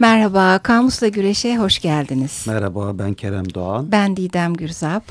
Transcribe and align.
Merhaba, 0.00 0.58
Kamusla 0.58 1.08
Güreş'e 1.08 1.56
hoş 1.56 1.78
geldiniz. 1.78 2.44
Merhaba, 2.46 2.98
ben 2.98 3.14
Kerem 3.14 3.54
Doğan. 3.54 3.92
Ben 3.92 4.16
Didem 4.16 4.54
Gürzap. 4.54 5.04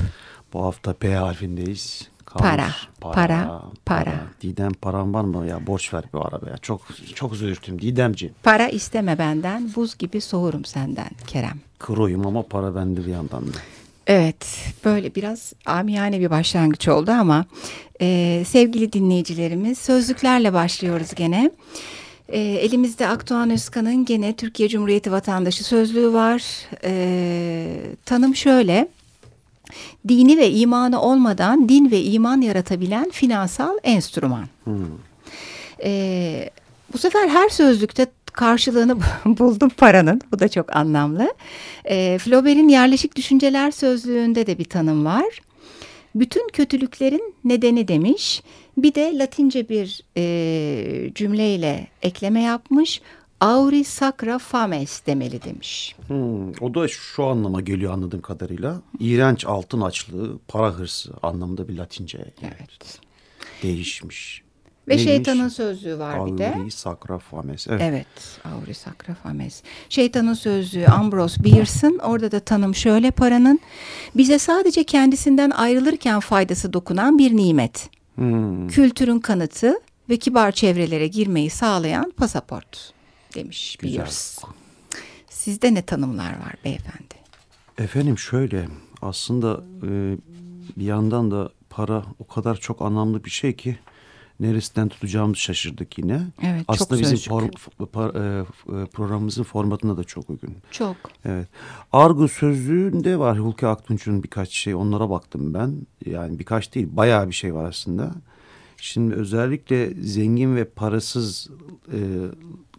Bu 0.52 0.64
hafta 0.64 0.92
P 0.92 1.14
harfindeyiz. 1.14 2.08
Kamus, 2.24 2.42
para, 2.50 2.66
para, 3.00 3.12
para, 3.14 3.62
para. 3.86 4.14
Didem 4.40 4.72
param 4.72 5.14
var 5.14 5.24
mı 5.24 5.46
ya? 5.46 5.66
Borç 5.66 5.94
ver 5.94 6.04
bir 6.14 6.18
arabaya. 6.18 6.58
Çok 6.58 6.80
çok 7.14 7.36
zürtüm 7.36 7.80
Didemciğim. 7.80 8.34
Para 8.42 8.68
isteme 8.68 9.18
benden, 9.18 9.70
buz 9.76 9.98
gibi 9.98 10.20
soğurum 10.20 10.64
senden 10.64 11.10
Kerem. 11.26 11.58
Kuruyum 11.80 12.26
ama 12.26 12.42
para 12.42 12.74
bende 12.74 13.06
bir 13.06 13.10
yandan 13.10 13.46
da. 13.46 13.58
Evet, 14.06 14.46
böyle 14.84 15.14
biraz 15.14 15.52
amiyane 15.66 16.20
bir 16.20 16.30
başlangıç 16.30 16.88
oldu 16.88 17.10
ama 17.10 17.44
e, 18.00 18.42
sevgili 18.46 18.92
dinleyicilerimiz 18.92 19.78
sözlüklerle 19.78 20.52
başlıyoruz 20.52 21.14
gene. 21.14 21.50
E, 22.28 22.38
elimizde 22.40 23.08
Akdoğan 23.08 23.50
Özkan'ın 23.50 24.04
gene 24.04 24.36
Türkiye 24.36 24.68
Cumhuriyeti 24.68 25.12
vatandaşı 25.12 25.64
sözlüğü 25.64 26.12
var. 26.12 26.42
E, 26.84 27.66
tanım 28.04 28.36
şöyle. 28.36 28.88
Dini 30.08 30.38
ve 30.38 30.50
imanı 30.50 31.02
olmadan 31.02 31.68
din 31.68 31.90
ve 31.90 32.02
iman 32.02 32.40
yaratabilen 32.40 33.10
finansal 33.10 33.78
enstrüman. 33.82 34.44
Hmm. 34.64 34.74
E, 35.84 36.50
bu 36.92 36.98
sefer 36.98 37.28
her 37.28 37.48
sözlükte 37.48 38.06
karşılığını 38.32 38.96
buldum 39.24 39.68
paranın. 39.68 40.20
Bu 40.32 40.38
da 40.38 40.48
çok 40.48 40.76
anlamlı. 40.76 41.34
E, 41.84 42.18
Flaubert'in 42.18 42.68
yerleşik 42.68 43.16
düşünceler 43.16 43.70
sözlüğünde 43.70 44.46
de 44.46 44.58
bir 44.58 44.64
tanım 44.64 45.04
var. 45.04 45.40
Bütün 46.14 46.48
kötülüklerin 46.48 47.34
nedeni 47.44 47.88
demiş. 47.88 48.42
Bir 48.76 48.94
de 48.94 49.18
Latince 49.18 49.68
bir 49.68 50.02
e, 50.16 51.14
cümleyle 51.14 51.86
ekleme 52.02 52.42
yapmış. 52.42 53.00
Auri 53.40 53.84
sacra 53.84 54.38
fames 54.38 55.06
demeli 55.06 55.42
demiş. 55.42 55.96
Hmm, 56.06 56.50
o 56.60 56.74
da 56.74 56.88
şu 56.88 57.24
anlama 57.24 57.60
geliyor 57.60 57.92
anladığım 57.92 58.20
kadarıyla. 58.20 58.82
İğrenç 59.00 59.46
altın 59.46 59.80
açlığı, 59.80 60.38
para 60.48 60.70
hırsı 60.70 61.12
anlamında 61.22 61.68
bir 61.68 61.76
Latince. 61.76 62.18
Evet. 62.42 63.00
Değişmiş. 63.62 64.43
Ve 64.88 64.96
Neymiş? 64.96 65.04
şeytanın 65.04 65.48
sözlüğü 65.48 65.98
var 65.98 66.16
Auri 66.16 66.32
bir 66.32 66.38
de. 66.38 66.54
Auri 66.60 66.70
sacra 66.70 67.18
fames. 67.18 67.66
Evet. 67.68 67.80
evet. 67.82 68.06
Auri 68.44 68.74
sacra 68.74 69.14
fames. 69.14 69.62
Şeytanın 69.88 70.34
sözlüğü 70.34 70.86
Ambrose 70.86 71.44
Bierce'ın. 71.44 71.98
Orada 71.98 72.32
da 72.32 72.40
tanım 72.40 72.74
şöyle 72.74 73.10
paranın. 73.10 73.60
Bize 74.14 74.38
sadece 74.38 74.84
kendisinden 74.84 75.50
ayrılırken 75.50 76.20
faydası 76.20 76.72
dokunan 76.72 77.18
bir 77.18 77.36
nimet. 77.36 77.90
Hmm. 78.14 78.68
Kültürün 78.68 79.18
kanıtı 79.18 79.74
ve 80.08 80.16
kibar 80.16 80.52
çevrelere 80.52 81.06
girmeyi 81.06 81.50
sağlayan 81.50 82.12
pasaport 82.16 82.92
demiş 83.34 83.76
Güzel. 83.76 83.96
Bierce. 83.96 84.16
Sizde 85.28 85.74
ne 85.74 85.82
tanımlar 85.82 86.30
var 86.30 86.54
beyefendi? 86.64 87.14
Efendim 87.78 88.18
şöyle 88.18 88.68
aslında 89.02 89.60
e, 89.82 90.16
bir 90.76 90.84
yandan 90.84 91.30
da 91.30 91.50
para 91.70 92.04
o 92.18 92.26
kadar 92.26 92.56
çok 92.56 92.82
anlamlı 92.82 93.24
bir 93.24 93.30
şey 93.30 93.56
ki 93.56 93.78
neresinden 94.40 94.88
tutacağımızı 94.88 95.40
şaşırdık 95.40 95.98
yine. 95.98 96.22
Evet, 96.42 96.64
Aslında 96.68 97.02
çok 97.02 97.12
bizim 97.12 97.30
por, 97.30 97.50
por, 97.86 98.14
e, 98.14 98.40
e, 98.40 98.86
programımızın 98.86 99.42
formatına 99.42 99.96
da 99.96 100.04
çok 100.04 100.30
uygun. 100.30 100.54
Çok. 100.70 100.96
Evet. 101.24 101.48
Argo 101.92 102.28
sözlüğünde 102.28 103.18
var 103.18 103.38
Hulki 103.38 103.66
Aktunç'un 103.66 104.22
birkaç 104.22 104.50
şey 104.50 104.74
onlara 104.74 105.10
baktım 105.10 105.54
ben. 105.54 105.76
Yani 106.06 106.38
birkaç 106.38 106.74
değil 106.74 106.88
bayağı 106.90 107.28
bir 107.28 107.34
şey 107.34 107.54
var 107.54 107.64
aslında. 107.64 108.14
Şimdi 108.76 109.14
özellikle 109.14 109.94
zengin 109.94 110.56
ve 110.56 110.64
parasız 110.64 111.50
e, 111.92 111.98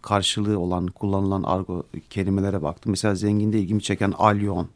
karşılığı 0.02 0.58
olan 0.58 0.86
kullanılan 0.86 1.42
argo 1.42 1.82
kelimelere 2.10 2.62
baktım. 2.62 2.90
Mesela 2.90 3.14
zenginde 3.14 3.58
ilgimi 3.58 3.82
çeken 3.82 4.12
alyon 4.18 4.68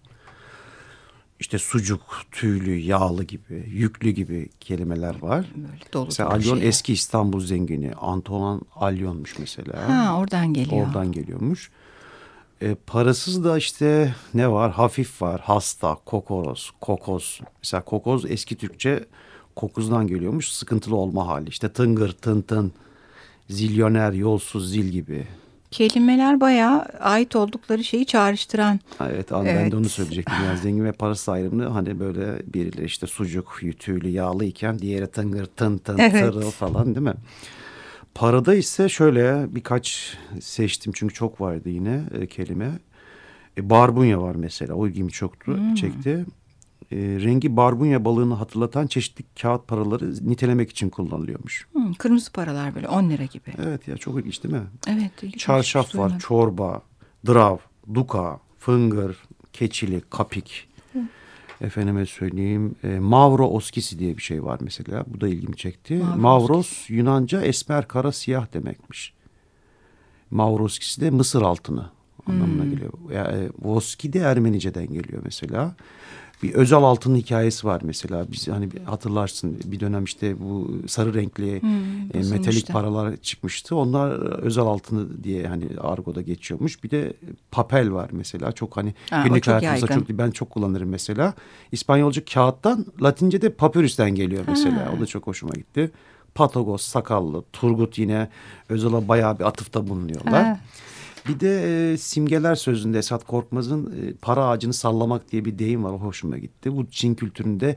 işte 1.40 1.58
sucuk, 1.58 2.00
tüylü, 2.32 2.76
yağlı 2.76 3.24
gibi, 3.24 3.64
yüklü 3.68 4.10
gibi 4.10 4.48
kelimeler 4.60 5.22
var. 5.22 5.46
Böyle 5.56 5.92
dolu 5.92 6.04
mesela 6.04 6.30
Alyon 6.30 6.58
şey. 6.58 6.68
eski 6.68 6.92
İstanbul 6.92 7.40
zengini. 7.40 7.92
Antoine 7.94 8.60
Alyon'muş 8.76 9.38
mesela. 9.38 9.88
Ha 9.88 10.18
oradan 10.18 10.52
geliyor. 10.54 10.86
Oradan 10.86 11.12
geliyormuş. 11.12 11.70
E, 12.62 12.74
parasız 12.74 13.44
da 13.44 13.58
işte 13.58 14.14
ne 14.34 14.50
var? 14.50 14.72
Hafif 14.72 15.22
var, 15.22 15.40
hasta, 15.40 15.94
kokoros, 15.94 16.70
kokoz. 16.80 17.40
Mesela 17.62 17.84
kokoz 17.84 18.30
eski 18.30 18.56
Türkçe 18.56 19.04
kokuzdan 19.56 20.06
geliyormuş. 20.06 20.52
Sıkıntılı 20.52 20.96
olma 20.96 21.26
hali. 21.26 21.48
İşte 21.48 21.68
tıngır, 21.72 22.12
tın 22.12 22.42
tın, 22.42 22.72
zilyoner, 23.48 24.12
yolsuz, 24.12 24.70
zil 24.70 24.88
gibi. 24.88 25.26
Kelimeler 25.70 26.40
bayağı 26.40 26.80
ait 27.00 27.36
oldukları 27.36 27.84
şeyi 27.84 28.06
çağrıştıran. 28.06 28.80
Evet, 29.00 29.32
evet. 29.32 29.56
ben 29.58 29.70
de 29.70 29.76
onu 29.76 29.88
söyleyecektim. 29.88 30.36
Yani 30.46 30.58
zengin 30.58 30.84
ve 30.84 30.92
parasız 30.92 31.28
ayrımını 31.28 31.66
hani 31.66 32.00
böyle 32.00 32.42
birileri 32.54 32.84
işte 32.84 33.06
sucuk, 33.06 33.58
yütüylü, 33.62 34.08
yağlı 34.08 34.44
iken 34.44 34.78
diğeri 34.78 35.06
tıngır, 35.06 35.46
tın 35.46 35.78
tın, 35.78 35.98
evet. 35.98 36.12
tırıl 36.12 36.50
falan 36.50 36.86
değil 36.86 37.06
mi? 37.06 37.14
Parada 38.14 38.54
ise 38.54 38.88
şöyle 38.88 39.54
birkaç 39.54 40.16
seçtim 40.40 40.92
çünkü 40.96 41.14
çok 41.14 41.40
vardı 41.40 41.68
yine 41.68 42.02
e, 42.20 42.26
kelime. 42.26 42.70
E, 43.58 43.70
barbunya 43.70 44.22
var 44.22 44.34
mesela 44.34 44.74
o 44.74 44.86
ilgimi 44.86 45.10
çoktu, 45.10 45.56
hmm. 45.56 45.74
çekti 45.74 46.24
e, 46.92 46.96
rengi 46.96 47.56
barbunya 47.56 48.04
balığını 48.04 48.34
hatırlatan 48.34 48.86
çeşitli 48.86 49.24
kağıt 49.42 49.68
paraları 49.68 50.28
nitelemek 50.28 50.70
için 50.70 50.90
kullanılıyormuş. 50.90 51.66
Hmm, 51.72 51.94
kırmızı 51.94 52.32
paralar 52.32 52.74
böyle 52.74 52.88
10 52.88 53.10
lira 53.10 53.24
gibi. 53.24 53.52
Evet 53.64 53.88
ya 53.88 53.96
çok 53.96 54.18
ilginç 54.18 54.44
değil 54.44 54.54
mi? 54.54 54.62
Evet. 54.88 55.22
Ilginç, 55.22 55.40
Çarşaf 55.40 55.96
var, 55.96 56.18
çorba, 56.18 56.82
drav, 57.26 57.56
duka, 57.94 58.40
fıngır, 58.58 59.16
keçili, 59.52 60.00
kapik. 60.10 60.68
Hı. 60.92 60.98
Efendime 61.60 62.06
söyleyeyim 62.06 62.74
e, 62.84 62.98
Mavro 62.98 63.46
oskisi 63.46 63.98
diye 63.98 64.16
bir 64.16 64.22
şey 64.22 64.44
var 64.44 64.58
mesela. 64.62 65.04
Bu 65.06 65.20
da 65.20 65.28
ilgimi 65.28 65.56
çekti. 65.56 65.94
Mavro 65.94 66.18
Mavros 66.18 66.90
Yunanca 66.90 67.42
esmer 67.42 67.88
kara 67.88 68.12
siyah 68.12 68.52
demekmiş. 68.54 69.14
Mavroskisi 70.30 71.00
de 71.00 71.10
Mısır 71.10 71.42
altını 71.42 71.90
anlamına 72.26 72.62
hmm. 72.62 72.70
geliyor. 72.70 72.92
Yani, 73.12 73.48
Voski 73.62 74.12
de 74.12 74.18
Ermenice'den 74.18 74.86
geliyor 74.86 75.22
mesela 75.24 75.74
bir 76.42 76.54
Özal 76.54 76.84
Altın'ın 76.84 77.16
hikayesi 77.16 77.66
var 77.66 77.80
mesela. 77.84 78.26
Biz 78.32 78.48
hani 78.48 78.68
hatırlarsın 78.84 79.60
bir 79.64 79.80
dönem 79.80 80.04
işte 80.04 80.40
bu 80.40 80.70
sarı 80.86 81.14
renkli 81.14 81.62
hmm, 81.62 82.16
e, 82.16 82.30
metalik 82.30 82.68
paralar 82.68 83.16
çıkmıştı. 83.16 83.76
Onlar 83.76 84.10
Özal 84.42 84.66
Altını 84.66 85.24
diye 85.24 85.46
hani 85.46 85.66
argoda 85.80 86.22
geçiyormuş. 86.22 86.84
Bir 86.84 86.90
de 86.90 87.12
papel 87.50 87.92
var 87.92 88.10
mesela. 88.12 88.52
Çok 88.52 88.76
hani 88.76 88.94
ha, 89.10 89.22
günlük 89.26 89.42
çok 89.42 89.54
hayatımızda 89.54 89.92
yaygın. 89.92 90.06
çok 90.06 90.18
ben 90.18 90.30
çok 90.30 90.50
kullanırım 90.50 90.88
mesela. 90.88 91.34
İspanyolca 91.72 92.24
kağıttan 92.24 92.86
Latince'de 93.02 93.50
papyrus'ten 93.50 94.10
geliyor 94.10 94.44
mesela. 94.48 94.86
Ha. 94.86 94.92
O 94.96 95.00
da 95.00 95.06
çok 95.06 95.26
hoşuma 95.26 95.52
gitti. 95.52 95.90
Patagos, 96.34 96.82
Sakallı, 96.82 97.44
Turgut 97.52 97.98
yine 97.98 98.28
Özal'a 98.68 99.08
bayağı 99.08 99.38
bir 99.38 99.44
atıfta 99.44 99.88
bulunuyorlar. 99.88 100.44
Ha. 100.44 100.60
Bir 101.28 101.40
de 101.40 101.92
e, 101.92 101.96
simgeler 101.96 102.54
sözünde 102.54 102.98
Esat 102.98 103.24
Korkmaz'ın 103.24 103.86
e, 103.86 104.12
para 104.12 104.44
ağacını 104.44 104.72
sallamak 104.72 105.32
diye 105.32 105.44
bir 105.44 105.58
deyim 105.58 105.84
var. 105.84 105.92
O 105.92 105.98
hoşuma 105.98 106.38
gitti. 106.38 106.76
Bu 106.76 106.86
Çin 106.90 107.14
kültüründe 107.14 107.76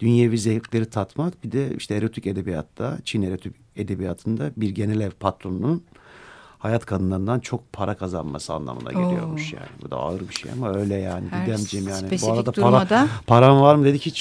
dünyevi 0.00 0.38
zevkleri 0.38 0.90
tatmak. 0.90 1.44
Bir 1.44 1.52
de 1.52 1.76
işte 1.76 1.94
erotik 1.94 2.26
edebiyatta, 2.26 2.98
Çin 3.04 3.22
erotik 3.22 3.54
edebiyatında 3.76 4.50
bir 4.56 4.70
genel 4.70 5.00
ev 5.00 5.10
patronunun 5.10 5.82
hayat 6.58 6.86
kadınlarından 6.86 7.40
çok 7.40 7.72
para 7.72 7.96
kazanması 7.96 8.52
anlamına 8.52 8.92
geliyormuş 8.92 9.54
Oo. 9.54 9.56
yani. 9.56 9.68
Bu 9.82 9.90
da 9.90 9.96
ağır 9.96 10.28
bir 10.28 10.34
şey 10.34 10.52
ama 10.52 10.74
öyle 10.74 10.94
yani. 10.94 11.28
Her 11.30 11.46
Didemciğim 11.46 11.88
yani. 11.88 12.18
Bu 12.22 12.32
arada 12.32 12.54
durmada, 12.54 12.86
para, 12.88 13.08
param 13.26 13.60
var 13.60 13.74
mı 13.74 13.84
dedik 13.84 14.06
hiç 14.06 14.18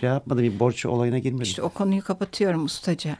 şey 0.00 0.08
yapmadı 0.08 0.42
bir 0.42 0.60
borç 0.60 0.86
olayına 0.86 1.18
girmedi. 1.18 1.42
İşte 1.42 1.62
o 1.62 1.68
konuyu 1.68 2.02
kapatıyorum 2.02 2.64
ustaca. 2.64 3.16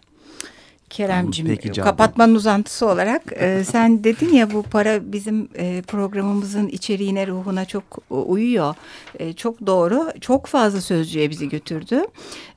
Keremcim 0.91 1.59
kapatmanın 1.77 2.35
uzantısı 2.35 2.87
olarak 2.87 3.23
e, 3.33 3.65
sen 3.65 4.05
dedin 4.05 4.33
ya 4.33 4.53
bu 4.53 4.63
para 4.63 5.13
bizim 5.13 5.49
e, 5.55 5.83
programımızın 5.83 6.69
içeriğine 6.69 7.27
ruhuna 7.27 7.65
çok 7.65 7.85
uyuyor. 8.11 8.75
E, 9.19 9.33
çok 9.33 9.67
doğru. 9.67 10.13
Çok 10.21 10.47
fazla 10.47 10.81
sözcüğe 10.81 11.31
bizi 11.31 11.49
götürdü. 11.49 12.03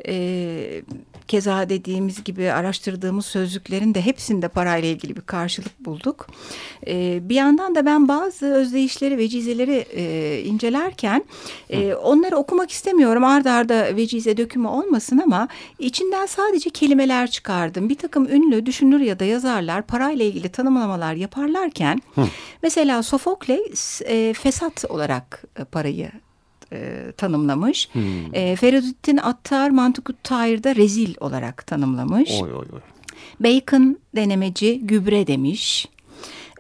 E, 0.07 0.81
keza 1.27 1.69
dediğimiz 1.69 2.23
gibi 2.23 2.51
araştırdığımız 2.51 3.25
sözlüklerin 3.25 3.93
de 3.93 4.01
hepsinde 4.01 4.47
parayla 4.47 4.89
ilgili 4.89 5.15
bir 5.15 5.21
karşılık 5.21 5.85
bulduk. 5.85 6.27
E, 6.87 7.19
bir 7.29 7.35
yandan 7.35 7.75
da 7.75 7.85
ben 7.85 8.07
bazı 8.07 8.45
özdeyişleri, 8.45 9.17
vecizeleri 9.17 9.85
e, 9.95 10.41
incelerken 10.45 11.25
e, 11.69 11.93
onları 11.93 12.37
okumak 12.37 12.71
istemiyorum. 12.71 13.23
Arda 13.23 13.51
arda 13.51 13.95
vecize 13.95 14.37
dökümü 14.37 14.67
olmasın 14.67 15.17
ama 15.17 15.47
içinden 15.79 16.25
sadece 16.25 16.69
kelimeler 16.69 17.31
çıkardım. 17.31 17.89
Bir 17.89 17.95
takım 17.95 18.29
ünlü 18.29 18.65
düşünür 18.65 18.99
ya 18.99 19.19
da 19.19 19.25
yazarlar 19.25 19.81
parayla 19.81 20.25
ilgili 20.25 20.49
tanımlamalar 20.49 21.13
yaparlarken 21.13 22.01
Hı. 22.15 22.21
mesela 22.63 23.03
Sofokles 23.03 24.01
e, 24.01 24.33
fesat 24.33 24.85
olarak 24.89 25.43
e, 25.59 25.63
parayı 25.63 26.11
e, 26.71 27.11
tanımlamış. 27.17 27.89
Hmm. 27.91 28.35
E, 28.35 28.55
Feridüddin 28.55 29.17
Attar 29.17 29.69
Mantukut 29.69 30.23
Tahir'de 30.23 30.75
rezil 30.75 31.15
olarak 31.19 31.67
tanımlamış. 31.67 32.29
Oy, 32.41 32.53
oy, 32.53 32.65
oy. 32.73 32.81
Bacon 33.39 33.97
denemeci 34.15 34.79
gübre 34.83 35.27
demiş. 35.27 35.87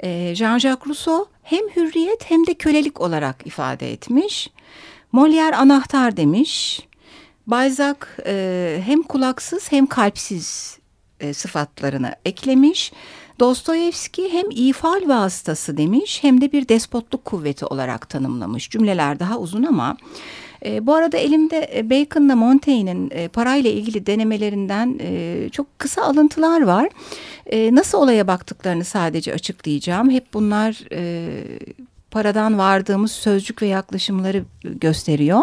E, 0.03 0.33
Jean-Jacques 0.35 0.87
Rousseau 0.87 1.25
hem 1.43 1.69
hürriyet 1.75 2.29
hem 2.31 2.47
de 2.47 2.53
kölelik 2.53 3.01
olarak 3.01 3.47
ifade 3.47 3.91
etmiş. 3.91 4.49
Molière 5.13 5.55
anahtar 5.55 6.17
demiş. 6.17 6.81
Balzac 7.47 7.97
e, 8.25 8.81
hem 8.85 9.03
kulaksız 9.03 9.71
hem 9.71 9.87
kalpsiz 9.87 10.77
e, 11.19 11.33
sıfatlarını 11.33 12.15
eklemiş. 12.25 12.91
Dostoyevski 13.39 14.33
hem 14.33 14.45
ifal 14.51 15.07
vasıtası 15.07 15.77
demiş 15.77 16.19
hem 16.21 16.41
de 16.41 16.51
bir 16.51 16.67
despotluk 16.67 17.25
kuvveti 17.25 17.65
olarak 17.65 18.09
tanımlamış. 18.09 18.69
Cümleler 18.69 19.19
daha 19.19 19.39
uzun 19.39 19.63
ama 19.63 19.97
e, 20.65 20.87
bu 20.87 20.93
arada 20.93 21.17
elimde 21.17 21.71
e, 21.75 21.89
Bacon'la 21.89 22.35
Montaigne'in 22.35 23.09
e, 23.11 23.27
parayla 23.27 23.69
ilgili 23.69 24.05
denemelerinden 24.05 24.99
e, 25.01 25.49
çok 25.51 25.79
kısa 25.79 26.03
alıntılar 26.03 26.61
var. 26.61 26.89
E, 27.45 27.75
nasıl 27.75 27.97
olaya 27.97 28.27
baktıklarını 28.27 28.83
sadece 28.83 29.33
açıklayacağım. 29.33 30.09
Hep 30.09 30.33
bunlar 30.33 30.83
e, 30.91 31.29
paradan 32.17 32.57
vardığımız 32.57 33.11
sözcük 33.11 33.61
ve 33.61 33.67
yaklaşımları 33.67 34.43
gösteriyor. 34.63 35.41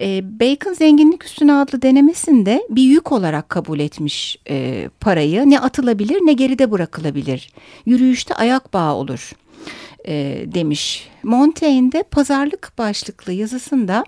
E, 0.00 0.40
Bacon 0.40 0.72
Zenginlik 0.72 1.24
Üstüne 1.24 1.54
adlı 1.54 1.82
denemesinde 1.82 2.66
bir 2.70 2.82
yük 2.82 3.12
olarak 3.12 3.48
kabul 3.48 3.80
etmiş 3.80 4.38
e, 4.48 4.88
parayı. 5.00 5.50
Ne 5.50 5.60
atılabilir 5.60 6.16
ne 6.16 6.32
geride 6.32 6.70
bırakılabilir. 6.70 7.52
Yürüyüşte 7.86 8.34
ayak 8.34 8.72
bağı 8.72 8.94
olur 8.94 9.32
e, 10.08 10.44
demiş. 10.54 11.08
Montaigne'de 11.22 12.02
pazarlık 12.02 12.72
başlıklı 12.78 13.32
yazısında 13.32 14.04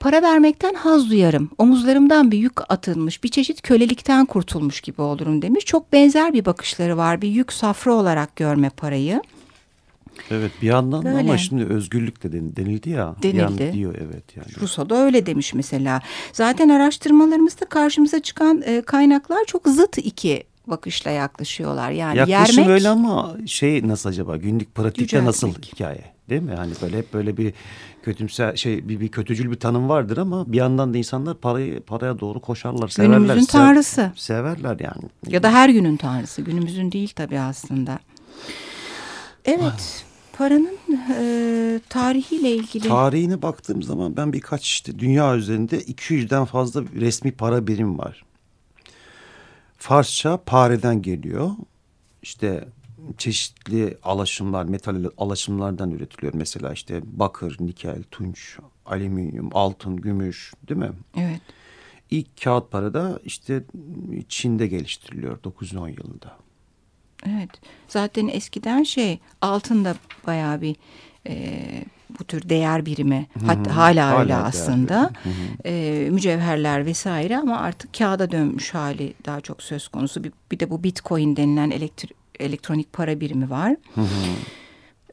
para 0.00 0.22
vermekten 0.22 0.74
haz 0.74 1.10
duyarım. 1.10 1.50
Omuzlarımdan 1.58 2.30
bir 2.30 2.38
yük 2.38 2.72
atılmış, 2.72 3.24
bir 3.24 3.28
çeşit 3.28 3.62
kölelikten 3.62 4.26
kurtulmuş 4.26 4.80
gibi 4.80 5.02
olurum 5.02 5.42
demiş. 5.42 5.64
Çok 5.64 5.92
benzer 5.92 6.32
bir 6.32 6.44
bakışları 6.44 6.96
var. 6.96 7.22
Bir 7.22 7.28
yük 7.28 7.52
safra 7.52 7.94
olarak 7.94 8.36
görme 8.36 8.70
parayı. 8.70 9.22
Evet 10.30 10.52
bir 10.62 10.66
yandan 10.66 11.04
Böyle. 11.04 11.18
ama 11.18 11.38
şimdi 11.38 11.64
özgürlük 11.64 12.22
de 12.22 12.32
denildi 12.32 12.90
ya. 12.90 13.16
Denildi. 13.22 13.72
diyor 13.72 13.94
evet 14.08 14.36
yani. 14.36 14.60
Rousseau 14.60 14.90
da 14.90 14.96
öyle 14.96 15.26
demiş 15.26 15.54
mesela. 15.54 16.02
Zaten 16.32 16.68
araştırmalarımızda 16.68 17.64
karşımıza 17.64 18.22
çıkan 18.22 18.62
e, 18.66 18.82
kaynaklar 18.82 19.44
çok 19.44 19.68
zıt 19.68 19.98
iki 19.98 20.44
bakışla 20.66 21.10
yaklaşıyorlar. 21.10 21.90
Yani 21.90 22.18
Yaklaşım 22.18 22.58
yermek, 22.58 22.74
öyle 22.74 22.88
ama 22.88 23.36
şey 23.46 23.88
nasıl 23.88 24.08
acaba 24.08 24.36
günlük 24.36 24.74
pratikte 24.74 25.02
yüceltmek. 25.02 25.26
nasıl 25.26 25.52
hikaye 25.62 26.04
değil 26.28 26.42
mi? 26.42 26.54
Hani 26.54 26.72
böyle 26.82 26.98
hep 26.98 27.14
böyle 27.14 27.36
bir 27.36 27.54
kötümser 28.02 28.56
şey 28.56 28.88
bir, 28.88 29.00
bir 29.00 29.08
kötücül 29.08 29.50
bir 29.50 29.60
tanım 29.60 29.88
vardır 29.88 30.16
ama 30.16 30.52
bir 30.52 30.56
yandan 30.56 30.94
da 30.94 30.98
insanlar 30.98 31.34
parayı 31.34 31.80
paraya 31.80 32.20
doğru 32.20 32.40
koşarlar, 32.40 32.88
severler. 32.88 33.18
Günümüzün 33.18 33.46
tanrısı. 33.46 34.12
Severler 34.16 34.80
yani. 34.80 35.02
Ya 35.28 35.42
da 35.42 35.52
her 35.52 35.68
günün 35.68 35.96
tanrısı. 35.96 36.42
Günümüzün 36.42 36.92
değil 36.92 37.12
tabii 37.16 37.38
aslında. 37.38 37.98
Evet. 39.44 40.04
Paranın 40.32 40.78
e, 41.18 41.80
tarihiyle 41.88 42.50
ilgili. 42.50 42.88
Tarihine 42.88 43.42
baktığım 43.42 43.82
zaman 43.82 44.16
ben 44.16 44.32
birkaç 44.32 44.64
işte 44.64 44.98
dünya 44.98 45.36
üzerinde 45.36 45.78
200'den 45.80 46.44
fazla 46.44 46.82
resmi 46.94 47.32
para 47.32 47.66
birim 47.66 47.98
var. 47.98 48.24
Farsça 49.76 50.36
pareden 50.46 51.02
geliyor. 51.02 51.50
İşte 52.22 52.68
çeşitli 53.18 53.98
alaşımlar, 54.02 54.64
metal 54.64 55.04
alaşımlardan 55.18 55.90
üretiliyor. 55.90 56.34
Mesela 56.34 56.72
işte 56.72 57.00
bakır, 57.04 57.56
nikel, 57.60 58.02
tunç, 58.10 58.58
alüminyum, 58.86 59.50
altın, 59.54 59.96
gümüş 59.96 60.52
değil 60.68 60.80
mi? 60.80 60.90
Evet. 61.16 61.40
İlk 62.10 62.42
kağıt 62.42 62.70
para 62.70 62.94
da 62.94 63.20
işte 63.24 63.64
Çin'de 64.28 64.66
geliştiriliyor 64.66 65.44
910 65.44 65.88
yılında. 65.88 66.43
Evet. 67.28 67.50
Zaten 67.88 68.28
eskiden 68.28 68.82
şey 68.82 69.18
altın 69.40 69.84
da 69.84 69.94
bayağı 70.26 70.60
bir 70.60 70.76
e, 71.28 71.58
bu 72.20 72.24
tür 72.24 72.48
değer 72.48 72.86
birimi 72.86 73.26
hatta 73.46 73.76
hala, 73.76 74.08
hala 74.08 74.20
öyle 74.20 74.34
aslında. 74.34 75.10
e, 75.64 76.08
mücevherler 76.10 76.86
vesaire 76.86 77.38
ama 77.38 77.58
artık 77.58 77.94
kağıda 77.94 78.30
dönmüş 78.30 78.74
hali 78.74 79.14
daha 79.26 79.40
çok 79.40 79.62
söz 79.62 79.88
konusu. 79.88 80.24
Bir, 80.24 80.32
bir 80.52 80.60
de 80.60 80.70
bu 80.70 80.82
bitcoin 80.82 81.36
denilen 81.36 81.70
elektri, 81.70 82.08
elektronik 82.40 82.92
para 82.92 83.20
birimi 83.20 83.50
var. 83.50 83.76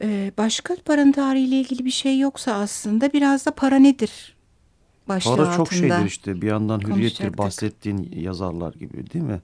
E, 0.02 0.32
başka 0.38 0.76
paranın 0.84 1.12
tarihiyle 1.12 1.60
ilgili 1.60 1.84
bir 1.84 1.90
şey 1.90 2.18
yoksa 2.18 2.52
aslında 2.52 3.12
biraz 3.12 3.46
da 3.46 3.50
para 3.50 3.76
nedir 3.76 4.36
başlığı 5.08 5.36
Para 5.36 5.56
çok 5.56 5.72
şeydir 5.72 6.04
işte. 6.06 6.42
Bir 6.42 6.46
yandan 6.46 6.80
hürriyettir 6.80 7.38
bahsettiğin 7.38 8.12
yazarlar 8.16 8.74
gibi 8.74 9.10
değil 9.10 9.24
mi? 9.24 9.40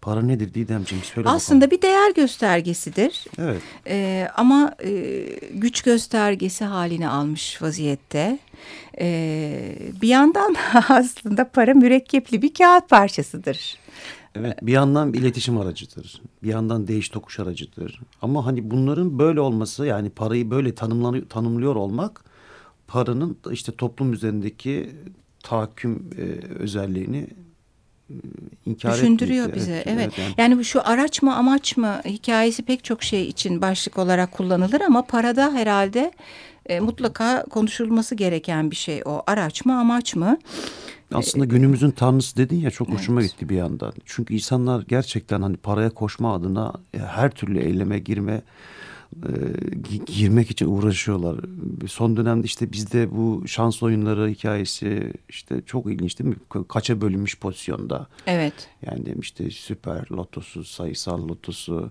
Para 0.00 0.22
nedir 0.22 0.54
Didemciğim? 0.54 1.04
Söyle 1.04 1.28
Aslında 1.28 1.60
bakalım. 1.60 1.78
bir 1.78 1.82
değer 1.82 2.14
göstergesidir. 2.14 3.24
Evet. 3.38 3.62
Ee, 3.86 4.28
ama 4.36 4.74
e, 4.84 5.24
güç 5.52 5.82
göstergesi 5.82 6.64
halini 6.64 7.08
almış 7.08 7.62
vaziyette. 7.62 8.38
Ee, 9.00 9.78
bir 10.02 10.08
yandan 10.08 10.56
aslında 10.88 11.48
para 11.48 11.74
mürekkepli 11.74 12.42
bir 12.42 12.54
kağıt 12.54 12.88
parçasıdır. 12.88 13.78
Evet 14.34 14.58
bir 14.62 14.72
yandan 14.72 15.12
bir 15.12 15.18
iletişim 15.18 15.58
aracıdır. 15.58 16.22
Bir 16.42 16.48
yandan 16.48 16.88
değiş 16.88 17.08
tokuş 17.08 17.40
aracıdır. 17.40 18.00
Ama 18.22 18.46
hani 18.46 18.70
bunların 18.70 19.18
böyle 19.18 19.40
olması 19.40 19.86
yani 19.86 20.10
parayı 20.10 20.50
böyle 20.50 20.74
tanımlıyor 21.28 21.76
olmak 21.76 22.24
paranın 22.86 23.36
işte 23.50 23.72
toplum 23.72 24.12
üzerindeki 24.12 24.90
tahakküm 25.42 26.10
e, 26.18 26.22
özelliğini 26.54 27.26
inkar 28.66 28.94
Düşündürüyor 28.94 29.54
bize. 29.54 29.72
Evet. 29.72 29.86
evet. 29.86 30.18
Yani. 30.18 30.34
yani 30.38 30.58
bu 30.58 30.64
şu 30.64 30.88
araç 30.88 31.22
mı 31.22 31.36
amaç 31.36 31.76
mı 31.76 32.00
hikayesi 32.04 32.62
pek 32.62 32.84
çok 32.84 33.02
şey 33.02 33.28
için 33.28 33.62
başlık 33.62 33.98
olarak 33.98 34.32
kullanılır 34.32 34.80
ama 34.80 35.02
parada 35.02 35.52
herhalde 35.52 36.12
e, 36.66 36.80
mutlaka 36.80 37.44
konuşulması 37.50 38.14
gereken 38.14 38.70
bir 38.70 38.76
şey 38.76 39.02
o. 39.04 39.22
Araç 39.26 39.64
mı 39.64 39.78
amaç 39.80 40.16
mı? 40.16 40.38
Aslında 41.14 41.44
günümüzün 41.44 41.90
tanrısı 41.90 42.36
dedin 42.36 42.60
ya 42.60 42.70
çok 42.70 42.88
hoşuma 42.88 43.20
evet. 43.20 43.30
gitti 43.30 43.48
bir 43.48 43.56
yandan. 43.56 43.92
Çünkü 44.04 44.34
insanlar 44.34 44.84
gerçekten 44.88 45.42
hani 45.42 45.56
paraya 45.56 45.90
koşma 45.90 46.34
adına 46.34 46.72
e, 46.94 46.98
her 46.98 47.30
türlü 47.30 47.58
eyleme 47.58 47.98
girme 47.98 48.42
girmek 50.06 50.50
için 50.50 50.66
uğraşıyorlar. 50.66 51.36
Son 51.86 52.16
dönemde 52.16 52.46
işte 52.46 52.72
bizde 52.72 53.16
bu 53.16 53.48
şans 53.48 53.82
oyunları 53.82 54.28
hikayesi 54.28 55.12
işte 55.28 55.62
çok 55.66 55.86
ilginç 55.86 56.18
değil 56.18 56.30
mi? 56.30 56.64
Kaça 56.68 57.00
bölünmüş 57.00 57.38
pozisyonda. 57.38 58.06
Evet. 58.26 58.54
Yani 58.86 59.06
demişti 59.06 59.50
süper 59.50 60.04
lotosu, 60.10 60.64
sayısal 60.64 61.28
lotosu, 61.28 61.90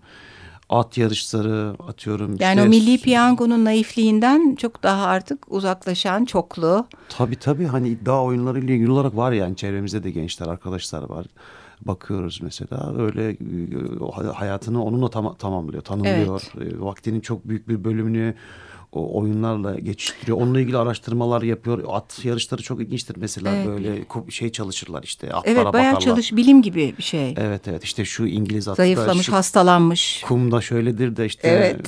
at 0.69 0.97
yarışları 0.97 1.75
atıyorum. 1.87 2.37
Yani 2.39 2.55
işte, 2.55 2.67
o 2.67 2.69
milli 2.69 3.01
piyangonun 3.01 3.65
naifliğinden 3.65 4.55
çok 4.55 4.83
daha 4.83 5.05
artık 5.05 5.51
uzaklaşan 5.51 6.25
çoklu. 6.25 6.87
Tabii 7.09 7.35
tabii 7.35 7.65
hani 7.65 7.89
iddia 7.89 8.23
oyunlarıyla 8.23 8.73
ilgili 8.73 8.91
olarak 8.91 9.15
var 9.15 9.31
yani 9.31 9.55
çevremizde 9.55 10.03
de 10.03 10.11
gençler 10.11 10.47
arkadaşlar 10.47 11.03
var 11.03 11.25
bakıyoruz 11.81 12.39
mesela 12.41 12.93
öyle 12.97 13.29
e, 13.29 14.31
hayatını 14.33 14.83
onunla 14.83 15.09
tam, 15.09 15.35
tamamlıyor, 15.35 15.83
tanımlıyor. 15.83 16.41
Evet. 16.57 16.73
E, 16.73 16.81
vaktinin 16.81 17.19
çok 17.19 17.47
büyük 17.47 17.69
bir 17.69 17.83
bölümünü 17.83 18.35
o 18.91 19.19
oyunlarla 19.19 19.79
geçiştiriyor. 19.79 20.37
Onunla 20.37 20.59
ilgili 20.61 20.77
araştırmalar 20.77 21.41
yapıyor. 21.41 21.83
At 21.87 22.25
yarışları 22.25 22.61
çok 22.61 22.81
ilginçtir 22.81 23.17
mesela 23.17 23.55
evet. 23.55 23.67
böyle 23.67 24.05
şey 24.31 24.51
çalışırlar 24.51 25.03
işte 25.03 25.33
atlara 25.33 25.53
Evet 25.53 25.73
bayağı 25.73 25.73
bakarlar. 25.73 25.99
çalış 25.99 26.35
bilim 26.35 26.61
gibi 26.61 26.93
bir 26.97 27.03
şey. 27.03 27.35
Evet 27.37 27.67
evet 27.67 27.83
işte 27.83 28.05
şu 28.05 28.25
İngiliz 28.25 28.67
atı 28.67 28.75
Zayıflamış, 28.75 29.25
şu, 29.25 29.33
hastalanmış. 29.33 30.23
Kumda 30.27 30.61
şöyledir 30.61 31.15
de 31.15 31.25
işte. 31.25 31.47
Evet 31.47 31.87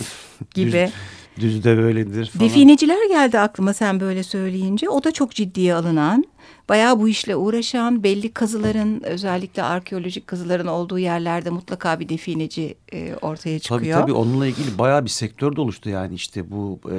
gibi. 0.54 0.92
Düz, 1.40 1.56
düzde 1.56 1.78
böyledir 1.78 2.26
falan. 2.26 2.50
Defineciler 2.50 3.08
geldi 3.10 3.40
aklıma 3.40 3.74
sen 3.74 4.00
böyle 4.00 4.24
söyleyince. 4.24 4.90
O 4.90 5.04
da 5.04 5.12
çok 5.12 5.32
ciddiye 5.32 5.76
alınan 5.76 6.26
bayağı 6.70 7.00
bu 7.00 7.10
işle 7.10 7.36
uğraşan 7.36 8.04
belli 8.04 8.32
kazıların 8.32 9.04
özellikle 9.04 9.64
arkeolojik 9.64 10.28
kazıların 10.28 10.68
olduğu 10.68 11.00
yerlerde 11.00 11.50
mutlaka 11.50 12.00
bir 12.00 12.10
defineci 12.10 12.76
e, 12.94 13.16
ortaya 13.22 13.60
çıkıyor. 13.60 13.82
Tabii 13.82 14.02
tabii 14.02 14.14
onunla 14.14 14.48
ilgili 14.48 14.78
bayağı 14.78 15.06
bir 15.06 15.10
sektör 15.10 15.56
de 15.56 15.62
oluştu 15.62 15.90
yani 15.90 16.14
işte 16.14 16.52
bu 16.52 16.80
e, 16.92 16.98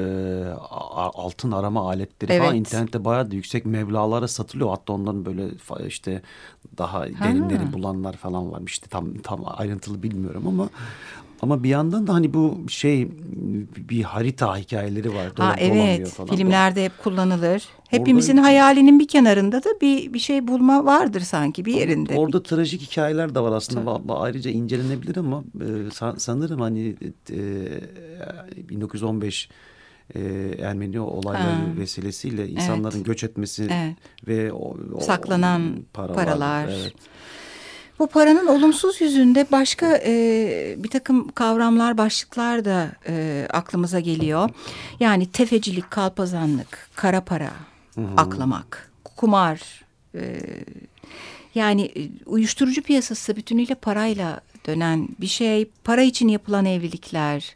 altın 1.15 1.53
arama 1.53 1.89
aletleri 1.89 2.33
evet. 2.33 2.43
falan 2.43 2.57
internette 2.57 3.05
bayağı 3.05 3.31
da 3.31 3.35
yüksek 3.35 3.67
meblalara 3.67 4.29
satılıyor. 4.29 4.71
Hatta 4.71 4.93
onların 4.93 5.25
böyle 5.25 5.49
işte 5.87 6.23
daha 6.79 7.07
derinleri 7.07 7.73
bulanlar 7.73 8.17
falan 8.17 8.53
varmış. 8.53 8.73
İşte 8.73 8.87
tam 8.87 9.15
tam 9.15 9.41
ayrıntılı 9.47 10.03
bilmiyorum 10.03 10.47
ama 10.47 10.69
ama 11.43 11.63
bir 11.63 11.69
yandan 11.69 12.07
da 12.07 12.15
hani 12.15 12.35
bu 12.35 12.65
şey 12.69 13.09
bir 13.91 14.03
harita 14.03 14.57
hikayeleri 14.57 15.15
var. 15.15 15.33
Ha, 15.37 15.55
evet 15.59 16.09
falan. 16.09 16.37
filmlerde 16.37 16.85
hep 16.85 16.93
kullanılır. 17.03 17.65
Hepimizin 17.89 18.37
orada, 18.37 18.47
hayalinin 18.47 18.99
bir 18.99 19.09
kenarında 19.09 19.65
da 19.65 19.69
bir 19.81 20.13
bir 20.13 20.19
şey 20.19 20.49
bulma 20.49 20.85
vardır 20.85 21.21
sanki 21.21 21.65
bir 21.65 21.75
yerinde. 21.75 22.15
Orada 22.15 22.43
trajik 22.43 22.83
hikayeler 22.83 23.35
de 23.35 23.41
var 23.41 23.53
aslında 23.53 23.97
Tabii. 23.97 24.13
ayrıca 24.13 24.51
incelenebilir 24.51 25.17
ama 25.17 25.45
e, 25.61 26.17
sanırım 26.19 26.61
hani 26.61 26.97
e, 27.31 27.39
1915 28.69 29.49
e, 30.15 30.21
Ermeni 30.63 31.01
olayları 31.01 31.43
ha. 31.43 31.77
vesilesiyle 31.79 32.49
insanların 32.49 32.97
evet. 32.97 33.07
göç 33.07 33.25
etmesi 33.25 33.69
evet. 33.71 33.97
ve 34.29 34.53
o, 34.53 34.77
o, 34.95 35.01
saklanan 35.01 35.77
paralar. 35.93 36.15
paralar. 36.27 36.69
Evet. 36.69 36.95
Bu 38.01 38.07
paranın 38.07 38.47
olumsuz 38.47 39.01
yüzünde 39.01 39.47
başka 39.53 40.01
e, 40.05 40.75
bir 40.79 40.89
takım 40.89 41.29
kavramlar, 41.29 41.99
başlıklar 41.99 42.65
da 42.65 42.91
e, 43.09 43.47
aklımıza 43.53 44.01
geliyor. 44.01 44.51
Yani 45.01 45.27
tefecilik, 45.27 45.91
kalpazanlık, 45.91 46.89
kara 46.95 47.21
para, 47.21 47.51
Hı 47.95 48.01
-hı. 48.01 48.15
aklamak, 48.17 48.91
kumar. 49.17 49.85
E, 50.15 50.41
yani 51.55 51.83
e, 51.83 52.09
uyuşturucu 52.27 52.83
piyasası 52.83 53.37
bütünüyle 53.37 53.75
parayla 53.75 54.41
dönen 54.67 55.09
bir 55.21 55.27
şey. 55.27 55.71
Para 55.85 56.03
için 56.03 56.29
yapılan 56.29 56.65
evlilikler. 56.65 57.55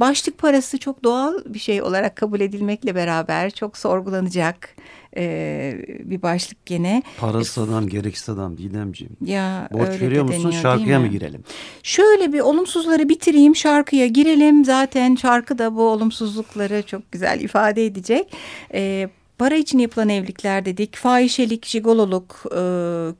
Başlık 0.00 0.38
parası 0.38 0.78
çok 0.78 1.04
doğal 1.04 1.34
bir 1.46 1.58
şey 1.58 1.82
olarak 1.82 2.16
kabul 2.16 2.40
edilmekle 2.40 2.94
beraber 2.94 3.50
çok 3.50 3.78
sorgulanacak 3.78 4.76
e, 5.16 5.74
bir 6.04 6.22
başlık 6.22 6.66
gene. 6.66 7.02
Parası 7.18 7.62
adam 7.62 7.88
gereksiz 7.88 8.28
adam 8.28 8.58
Didemciğim. 8.58 9.16
Ya, 9.24 9.68
Borç 9.72 10.00
veriyor 10.00 10.24
musun 10.24 10.44
deniyor, 10.44 10.62
şarkıya 10.62 11.00
mı 11.00 11.06
girelim? 11.06 11.44
Şöyle 11.82 12.32
bir 12.32 12.40
olumsuzları 12.40 13.08
bitireyim 13.08 13.56
şarkıya 13.56 14.06
girelim. 14.06 14.64
Zaten 14.64 15.14
şarkı 15.14 15.58
da 15.58 15.76
bu 15.76 15.82
olumsuzlukları 15.82 16.82
çok 16.86 17.12
güzel 17.12 17.40
ifade 17.40 17.86
edecek. 17.86 18.32
E, 18.74 19.08
para 19.38 19.54
için 19.54 19.78
yapılan 19.78 20.08
evlilikler 20.08 20.64
dedik. 20.64 20.96
Fahişelik, 20.96 21.66
jigololuk, 21.66 22.42
e, 22.46 22.62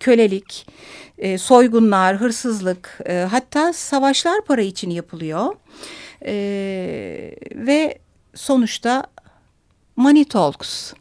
kölelik, 0.00 0.66
e, 1.18 1.38
soygunlar, 1.38 2.16
hırsızlık 2.16 3.00
e, 3.06 3.26
hatta 3.30 3.73
savaşlar 3.73 4.44
para 4.44 4.62
için 4.62 4.90
yapılıyor. 4.90 5.56
E, 6.26 6.32
ve 7.54 7.99
sonuçta 8.35 9.04
money 9.97 10.25
talks 10.25 10.92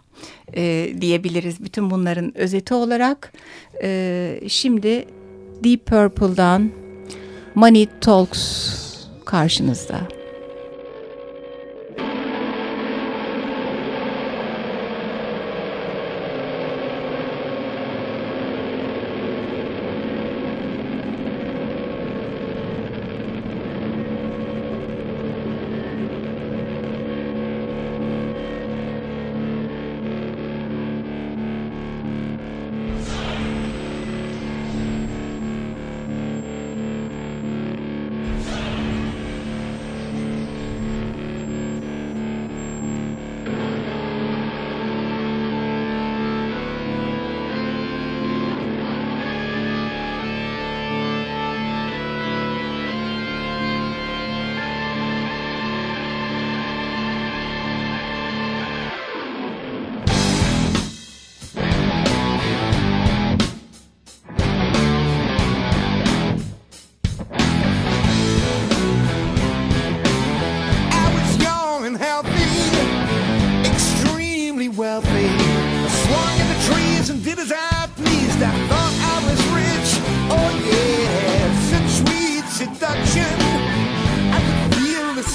e, 0.56 0.94
diyebiliriz 1.02 1.64
bütün 1.64 1.90
bunların 1.92 2.38
özeti 2.38 2.74
olarak. 2.74 3.34
E, 3.84 4.42
şimdi 4.48 5.06
Deep 5.64 5.86
Purple'dan 5.86 6.72
Money 7.56 7.88
Talks 8.02 8.70
karşınızda. 9.26 10.19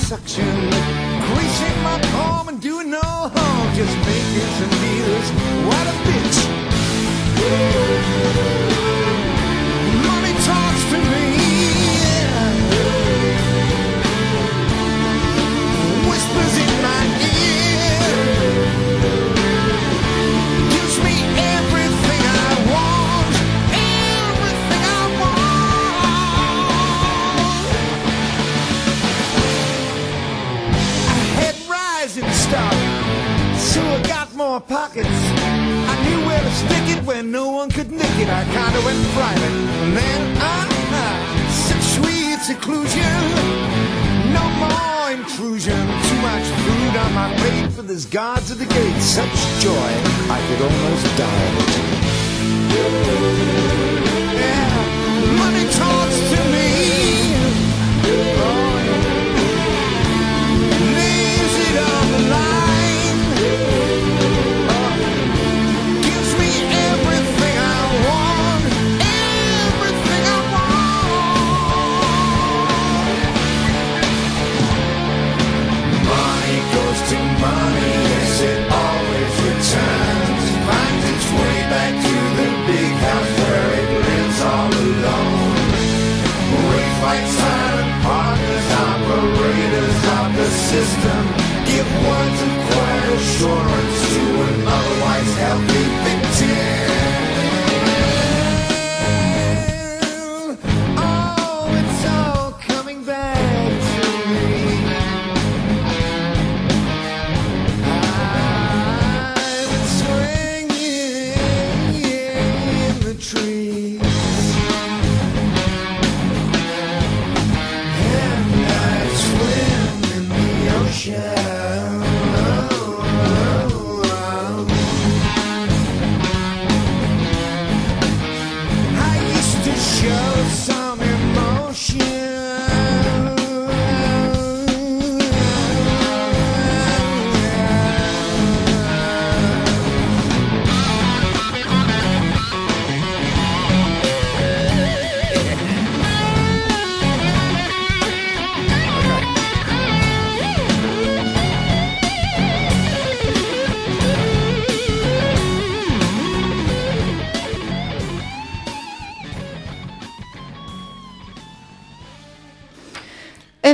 suction, 0.04 0.44
greasing 1.32 1.82
my 1.82 1.98
palm 2.12 2.48
and 2.48 2.60
doing 2.60 2.90
no 2.90 3.00
harm, 3.00 3.74
just 3.74 3.96
making 4.04 4.50
some 4.58 4.70
deals. 4.82 5.30
What 5.66 5.86
a 5.86 5.94
bitch! 8.68 8.73
my 34.54 34.60
pockets. 34.60 35.08
I 35.08 35.94
knew 36.04 36.26
where 36.28 36.40
to 36.40 36.52
stick 36.62 36.86
it 36.96 37.04
when 37.04 37.32
no 37.32 37.50
one 37.50 37.70
could 37.70 37.90
nick 37.90 38.14
it. 38.22 38.28
I 38.28 38.44
kinda 38.44 38.80
went 38.86 39.00
private. 39.18 39.54
And 39.82 39.96
then 39.96 40.20
I, 40.38 40.58
I 41.02 41.50
said 41.50 41.82
sweet 41.96 42.38
seclusion. 42.50 43.18
No 44.38 44.44
more 44.62 45.10
intrusion. 45.18 45.80
Too 46.08 46.20
much 46.30 46.46
food 46.64 46.94
on 47.02 47.10
my 47.20 47.28
plate 47.38 47.72
for 47.72 47.82
this 47.82 48.04
guards 48.04 48.52
at 48.52 48.58
the 48.58 48.66
gate. 48.66 49.00
Such 49.02 49.36
joy, 49.58 49.90
I 50.36 50.38
could 50.46 50.60
almost 50.68 51.06
die. 51.22 51.50
Yeah, 54.40 55.36
money 55.42 55.64
talk. 55.78 56.03
Pikes 87.14 87.38
and 87.38 88.02
partners, 88.02 88.66
operators 88.72 89.98
of 90.18 90.36
the 90.36 90.50
system. 90.50 91.13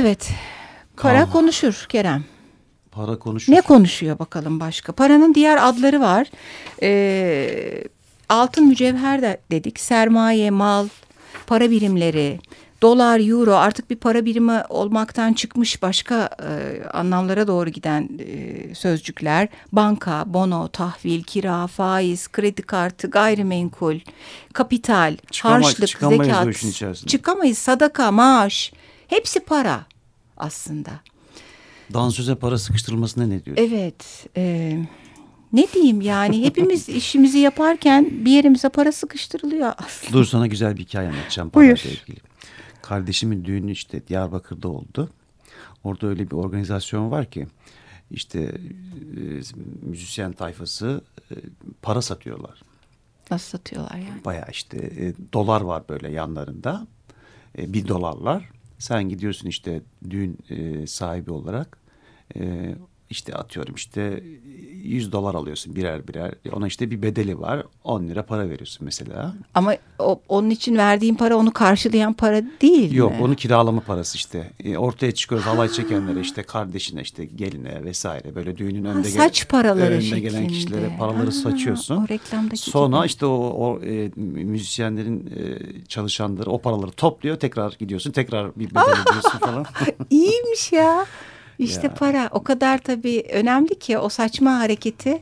Evet. 0.01 0.29
Para 0.97 1.21
Aa. 1.21 1.31
konuşur 1.31 1.85
Kerem. 1.89 2.23
Para 2.91 3.19
konuşur. 3.19 3.53
Ne 3.53 3.61
konuşuyor 3.61 4.19
bakalım 4.19 4.59
başka? 4.59 4.91
Paranın 4.93 5.33
diğer 5.33 5.69
adları 5.69 6.01
var. 6.01 6.27
Ee, 6.83 7.83
altın 8.29 8.67
mücevher 8.67 9.21
de 9.21 9.41
dedik. 9.51 9.79
Sermaye, 9.79 10.49
mal, 10.49 10.87
para 11.47 11.69
birimleri, 11.69 12.39
dolar, 12.81 13.29
euro 13.29 13.53
artık 13.53 13.89
bir 13.89 13.95
para 13.95 14.25
birimi 14.25 14.63
olmaktan 14.69 15.33
çıkmış 15.33 15.81
başka 15.81 16.29
e, 16.39 16.83
anlamlara 16.89 17.47
doğru 17.47 17.69
giden 17.69 18.09
e, 18.19 18.75
sözcükler. 18.75 19.47
Banka, 19.71 20.23
bono, 20.25 20.67
tahvil, 20.67 21.23
kira, 21.23 21.67
faiz, 21.67 22.27
kredi 22.27 22.61
kartı, 22.61 23.09
gayrimenkul, 23.09 23.99
kapital, 24.53 25.17
Çıkama, 25.31 25.55
harçlık, 25.55 25.89
zekat. 25.89 27.07
Çıkamayız. 27.07 27.57
Sadaka, 27.57 28.11
maaş. 28.11 28.73
Hepsi 29.07 29.39
para 29.39 29.90
aslında. 30.41 30.91
Dansöze 31.93 32.35
para 32.35 32.57
sıkıştırılmasına 32.57 33.25
ne 33.25 33.45
diyor? 33.45 33.57
Evet. 33.59 34.27
E, 34.37 34.77
ne 35.53 35.67
diyeyim 35.73 36.01
yani 36.01 36.45
hepimiz 36.45 36.89
işimizi 37.01 37.39
yaparken 37.39 38.25
bir 38.25 38.31
yerimize 38.31 38.69
para 38.69 38.91
sıkıştırılıyor 38.91 39.73
aslında. 39.77 40.13
Dur 40.13 40.25
sana 40.25 40.47
güzel 40.47 40.77
bir 40.77 40.81
hikaye 40.83 41.09
anlatacağım. 41.09 41.51
Buyur. 41.53 41.77
Ilgili. 41.77 42.19
Kardeşimin 42.81 43.45
düğünü 43.45 43.71
işte 43.71 44.07
Diyarbakır'da 44.07 44.67
oldu. 44.67 45.09
Orada 45.83 46.07
öyle 46.07 46.31
bir 46.31 46.35
organizasyon 46.35 47.11
var 47.11 47.25
ki 47.25 47.47
işte 48.11 48.39
e, 48.39 49.21
müzisyen 49.81 50.33
tayfası 50.33 51.01
e, 51.31 51.35
para 51.81 52.01
satıyorlar. 52.01 52.61
Nasıl 53.31 53.57
satıyorlar 53.57 53.95
yani? 53.95 54.25
Baya 54.25 54.45
işte 54.51 54.77
e, 54.77 55.13
dolar 55.33 55.61
var 55.61 55.83
böyle 55.89 56.11
yanlarında. 56.11 56.87
E, 57.57 57.73
bir 57.73 57.87
dolarlar. 57.87 58.49
Sen 58.81 59.09
gidiyorsun 59.09 59.47
işte 59.49 59.81
düğün 60.09 60.37
e, 60.49 60.87
sahibi 60.87 61.31
olarak. 61.31 61.77
E, 62.35 62.75
işte 63.11 63.35
atıyorum 63.35 63.75
işte 63.75 64.23
100 64.83 65.11
dolar 65.11 65.35
alıyorsun 65.35 65.75
birer 65.75 66.07
birer. 66.07 66.33
Ona 66.53 66.67
işte 66.67 66.91
bir 66.91 67.01
bedeli 67.01 67.39
var. 67.39 67.63
10 67.83 68.07
lira 68.07 68.25
para 68.25 68.49
veriyorsun 68.49 68.85
mesela. 68.85 69.35
Ama 69.53 69.75
o, 69.99 70.19
onun 70.29 70.49
için 70.49 70.77
verdiğin 70.77 71.15
para 71.15 71.35
onu 71.35 71.51
karşılayan 71.53 72.13
para 72.13 72.41
değil 72.61 72.93
Yok, 72.93 73.11
mi? 73.11 73.17
Yok 73.17 73.27
onu 73.27 73.35
kiralama 73.35 73.81
parası 73.81 74.17
işte. 74.17 74.51
E, 74.63 74.77
ortaya 74.77 75.11
çıkıyoruz 75.11 75.47
halay 75.47 75.69
çekenlere 75.69 76.19
işte 76.19 76.43
kardeşine 76.43 77.01
işte 77.01 77.25
geline 77.25 77.83
vesaire 77.83 78.35
böyle 78.35 78.57
düğünün 78.57 78.85
önünde, 78.85 79.07
ha, 79.07 79.23
saç 79.23 79.47
paraları 79.47 79.93
önünde 79.93 80.19
gelen 80.19 80.47
kişilere 80.47 80.95
paraları 80.99 81.25
ha, 81.25 81.31
saçıyorsun. 81.31 81.95
O 81.97 82.07
reklamdaki 82.07 82.57
Sonra 82.57 82.97
gibi. 82.97 83.05
işte 83.07 83.25
o, 83.25 83.35
o 83.35 83.83
e, 83.83 84.11
müzisyenlerin 84.15 85.31
e, 85.35 85.85
çalışanları 85.87 86.51
o 86.51 86.61
paraları 86.61 86.91
topluyor. 86.91 87.35
Tekrar 87.35 87.75
gidiyorsun 87.79 88.11
tekrar 88.11 88.55
bir 88.55 88.69
bedel 88.69 89.01
ödüyorsun 89.07 89.39
falan. 89.39 89.65
İyiymiş 90.09 90.71
ya. 90.71 91.05
İşte 91.59 91.87
ya. 91.87 91.93
para 91.93 92.29
o 92.31 92.43
kadar 92.43 92.77
tabii 92.77 93.23
önemli 93.31 93.79
ki 93.79 93.97
o 93.97 94.09
saçma 94.09 94.59
hareketi. 94.59 95.21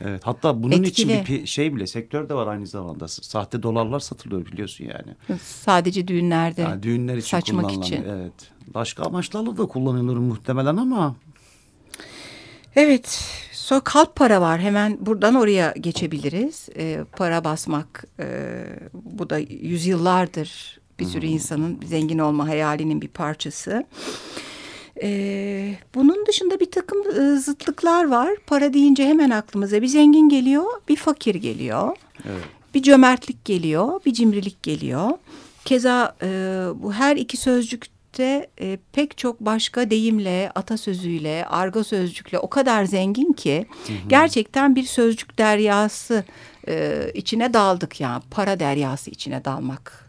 Evet 0.00 0.20
hatta 0.24 0.62
bunun 0.62 0.72
etkili. 0.72 1.12
için 1.12 1.26
bir 1.34 1.46
şey 1.46 1.76
bile 1.76 1.86
sektör 1.86 2.28
de 2.28 2.34
var 2.34 2.46
aynı 2.46 2.66
zamanda. 2.66 3.08
Sahte 3.08 3.62
dolarlar 3.62 4.00
satılıyor 4.00 4.46
biliyorsun 4.46 4.84
yani. 4.84 5.38
Sadece 5.42 6.08
düğünlerde. 6.08 6.62
Yani 6.62 6.82
düğünler 6.82 7.16
için 7.16 7.28
saçmak 7.28 7.72
için. 7.72 8.04
Evet. 8.08 8.32
Başka 8.74 9.02
amaçlarla 9.02 9.56
da 9.56 9.66
kullanılır 9.66 10.16
muhtemelen 10.16 10.76
ama. 10.76 11.16
Evet. 12.76 13.24
Sonra 13.52 13.80
kalp 13.80 14.16
para 14.16 14.40
var. 14.40 14.60
Hemen 14.60 15.06
buradan 15.06 15.34
oraya 15.34 15.74
geçebiliriz. 15.80 16.68
Ee, 16.76 17.04
para 17.16 17.44
basmak. 17.44 18.04
E, 18.20 18.26
bu 18.94 19.30
da 19.30 19.38
yüzyıllardır 19.38 20.78
bir 20.98 21.04
sürü 21.04 21.26
insanın 21.26 21.80
zengin 21.86 22.18
olma 22.18 22.48
hayalinin 22.48 23.00
bir 23.00 23.08
parçası. 23.08 23.86
Ee, 25.02 25.74
bunun 25.94 26.26
dışında 26.26 26.60
bir 26.60 26.70
takım 26.70 26.98
e, 26.98 27.36
zıtlıklar 27.36 28.08
var. 28.08 28.30
Para 28.46 28.72
deyince 28.72 29.06
hemen 29.06 29.30
aklımıza 29.30 29.82
bir 29.82 29.86
zengin 29.86 30.28
geliyor, 30.28 30.64
bir 30.88 30.96
fakir 30.96 31.34
geliyor. 31.34 31.96
Evet. 32.24 32.44
Bir 32.74 32.82
cömertlik 32.82 33.44
geliyor, 33.44 34.00
bir 34.06 34.12
cimrilik 34.12 34.62
geliyor. 34.62 35.10
Keza 35.64 36.16
e, 36.22 36.26
bu 36.74 36.92
her 36.92 37.16
iki 37.16 37.36
sözcükte 37.36 38.48
e, 38.60 38.78
pek 38.92 39.18
çok 39.18 39.40
başka 39.40 39.90
deyimle, 39.90 40.50
atasözüyle, 40.54 41.46
argo 41.48 41.84
sözcükle 41.84 42.38
o 42.38 42.50
kadar 42.50 42.84
zengin 42.84 43.32
ki 43.32 43.66
hı 43.86 43.92
hı. 43.92 44.08
gerçekten 44.08 44.76
bir 44.76 44.84
sözcük 44.84 45.38
deryası 45.38 46.24
e, 46.68 47.06
içine 47.14 47.54
daldık 47.54 48.00
yani 48.00 48.22
para 48.30 48.60
deryası 48.60 49.10
içine 49.10 49.44
dalmak 49.44 50.07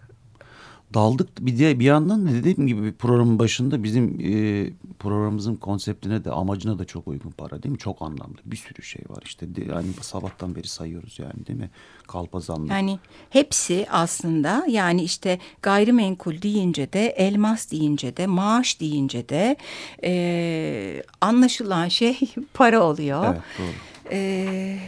daldık 0.94 1.30
bir 1.40 1.60
de 1.60 1.80
bir 1.80 1.86
yandan 1.86 2.28
da 2.28 2.32
dediğim 2.32 2.68
gibi 2.68 2.94
programın 2.94 3.40
başında 3.40 3.84
bizim 3.84 4.20
e, 4.20 4.70
programımızın 5.00 5.56
konseptine 5.56 6.26
de 6.26 6.32
amacına 6.32 6.80
da 6.80 6.86
çok 6.86 7.08
uygun 7.08 7.32
para 7.32 7.64
değil 7.64 7.72
mi? 7.72 7.78
Çok 7.78 8.02
anlamlı 8.02 8.38
bir 8.46 8.56
sürü 8.56 8.84
şey 8.84 9.02
var 9.10 9.24
işte 9.26 9.56
de, 9.56 9.64
yani 9.72 9.88
sabahtan 10.02 10.56
beri 10.56 10.68
sayıyoruz 10.68 11.20
yani 11.20 11.48
değil 11.48 11.60
mi? 11.60 11.70
Kalpazanlık. 12.08 12.72
Yani 12.72 13.00
hepsi 13.30 13.86
aslında 13.92 14.66
yani 14.70 15.04
işte 15.04 15.40
gayrimenkul 15.62 16.42
deyince 16.42 16.94
de 16.94 17.08
elmas 17.08 17.72
deyince 17.72 18.18
de 18.18 18.28
maaş 18.28 18.80
deyince 18.80 19.30
de 19.30 19.56
e, 20.04 21.04
anlaşılan 21.22 21.88
şey 21.88 22.20
para 22.54 22.84
oluyor. 22.84 23.26
Evet 23.26 23.42
doğru. 23.60 23.68
E, 24.12 24.80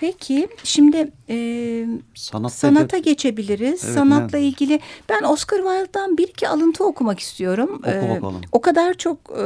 Peki 0.00 0.48
şimdi 0.64 1.10
e, 1.28 1.86
Sanat 2.14 2.52
sanata 2.52 2.96
de... 2.96 3.00
geçebiliriz. 3.00 3.84
Evet, 3.84 3.94
Sanatla 3.94 4.38
ne? 4.38 4.44
ilgili 4.44 4.80
ben 5.08 5.22
Oscar 5.22 5.56
Wilde'dan 5.56 6.18
bir 6.18 6.28
iki 6.28 6.48
alıntı 6.48 6.84
okumak 6.84 7.20
istiyorum. 7.20 7.70
Oku 7.74 7.90
ee, 7.90 8.10
bakalım. 8.16 8.40
O 8.52 8.60
kadar 8.60 8.94
çok 8.94 9.18
e, 9.18 9.44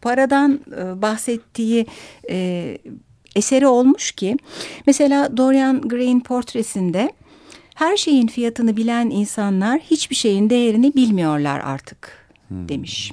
paradan 0.00 0.60
e, 0.76 1.02
bahsettiği 1.02 1.86
e, 2.30 2.78
eseri 3.36 3.66
olmuş 3.66 4.12
ki. 4.12 4.36
Mesela 4.86 5.36
Dorian 5.36 5.80
Gray'in 5.80 6.20
portresinde 6.20 7.12
her 7.74 7.96
şeyin 7.96 8.26
fiyatını 8.26 8.76
bilen 8.76 9.10
insanlar 9.10 9.80
hiçbir 9.80 10.16
şeyin 10.16 10.50
değerini 10.50 10.94
bilmiyorlar 10.94 11.60
artık 11.60 12.28
hmm. 12.48 12.68
demiş. 12.68 13.12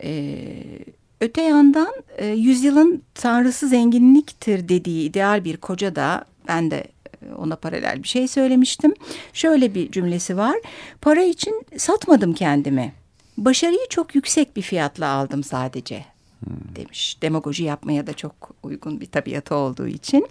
Evet 0.00 1.01
Öte 1.22 1.42
yandan 1.42 1.92
e, 2.18 2.26
yüzyılın 2.26 3.02
tanrısı 3.14 3.68
zenginliktir 3.68 4.68
dediği 4.68 5.08
ideal 5.08 5.44
bir 5.44 5.56
koca 5.56 5.96
da 5.96 6.24
ben 6.48 6.70
de 6.70 6.84
e, 7.22 7.34
ona 7.34 7.56
paralel 7.56 8.02
bir 8.02 8.08
şey 8.08 8.28
söylemiştim. 8.28 8.94
Şöyle 9.32 9.74
bir 9.74 9.90
cümlesi 9.92 10.36
var. 10.36 10.56
Para 11.00 11.22
için 11.22 11.64
satmadım 11.76 12.32
kendimi. 12.34 12.92
Başarıyı 13.38 13.88
çok 13.90 14.14
yüksek 14.14 14.56
bir 14.56 14.62
fiyatla 14.62 15.08
aldım 15.08 15.44
sadece 15.44 16.04
hmm. 16.44 16.76
demiş. 16.76 17.18
Demagoji 17.22 17.64
yapmaya 17.64 18.06
da 18.06 18.12
çok 18.12 18.50
uygun 18.62 19.00
bir 19.00 19.06
tabiatı 19.06 19.54
olduğu 19.54 19.88
için. 19.88 20.26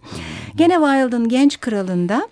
Gene 0.56 0.73
Wilde'ın 0.73 1.30
Genç 1.30 1.60
Kralı'nda 1.60 2.27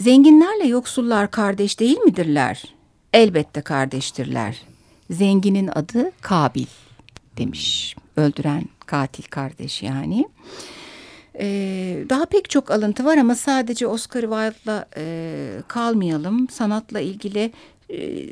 zenginlerle 0.00 0.66
yoksullar 0.66 1.30
kardeş 1.30 1.80
değil 1.80 1.98
midirler? 1.98 2.74
Elbette 3.12 3.60
kardeştirler. 3.60 4.62
Zenginin 5.10 5.70
adı 5.74 6.12
Kabil 6.20 6.66
demiş. 7.40 7.96
Öldüren 8.16 8.64
katil 8.86 9.24
kardeş 9.24 9.82
yani. 9.82 10.28
Ee, 11.38 12.04
daha 12.08 12.26
pek 12.26 12.50
çok 12.50 12.70
alıntı 12.70 13.04
var 13.04 13.16
ama 13.16 13.34
sadece 13.34 13.86
Oscar 13.86 14.20
Wilde'la 14.20 14.86
e, 14.96 15.62
kalmayalım. 15.68 16.48
Sanatla 16.48 17.00
ilgili 17.00 17.52
e, 17.90 18.28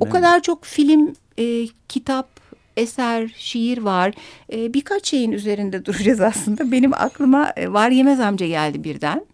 o 0.00 0.08
kadar 0.08 0.42
çok 0.42 0.64
film, 0.64 1.14
e, 1.38 1.66
kitap, 1.88 2.28
eser, 2.76 3.34
şiir 3.36 3.78
var. 3.78 4.14
E, 4.52 4.74
birkaç 4.74 5.08
şeyin 5.08 5.32
üzerinde 5.32 5.84
duracağız 5.84 6.20
aslında. 6.20 6.72
Benim 6.72 6.94
aklıma 6.94 7.52
e, 7.56 7.72
Var 7.72 7.90
Yemez 7.90 8.20
amca 8.20 8.46
geldi 8.46 8.84
birden. 8.84 9.26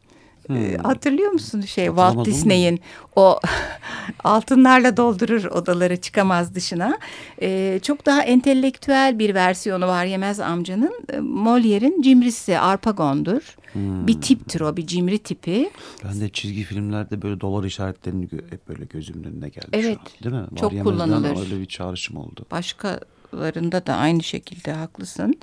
Hmm. 0.51 0.85
Hatırlıyor 0.85 1.31
musun 1.31 1.61
şey 1.61 1.87
Walt 1.87 2.27
Disney'in 2.27 2.81
o 3.17 3.41
altınlarla 4.25 4.97
doldurur 4.97 5.45
odaları 5.45 5.97
çıkamaz 5.97 6.55
dışına. 6.55 6.99
Ee, 7.43 7.81
çok 7.83 8.07
daha 8.07 8.23
entelektüel 8.23 9.19
bir 9.19 9.35
versiyonu 9.35 9.87
var 9.87 10.05
Yemez 10.05 10.41
amcanın. 10.41 11.05
Molière'in 11.19 12.03
cimrisi 12.03 12.59
Arpagon'dur. 12.59 13.57
Hmm. 13.73 14.07
Bir 14.07 14.21
tiptir 14.21 14.61
o 14.61 14.77
bir 14.77 14.87
cimri 14.87 15.19
tipi. 15.19 15.71
Ben 16.05 16.21
de 16.21 16.29
çizgi 16.29 16.63
filmlerde 16.63 17.23
böyle 17.23 17.41
dolar 17.41 17.65
işaretlerini 17.65 18.29
hep 18.51 18.69
böyle 18.69 18.85
gözümün 18.85 19.25
önüne 19.25 19.49
geldi 19.49 19.69
evet, 19.73 19.99
Değil 20.25 20.35
mi? 20.35 20.47
Çok 20.57 20.75
Var 20.75 20.83
kullanılır. 20.83 21.41
Öyle 21.41 21.61
bir 21.61 21.67
çağrışım 21.67 22.17
oldu. 22.17 22.47
Başkalarında 22.51 23.87
da 23.87 23.95
aynı 23.95 24.23
şekilde 24.23 24.73
haklısın. 24.73 25.35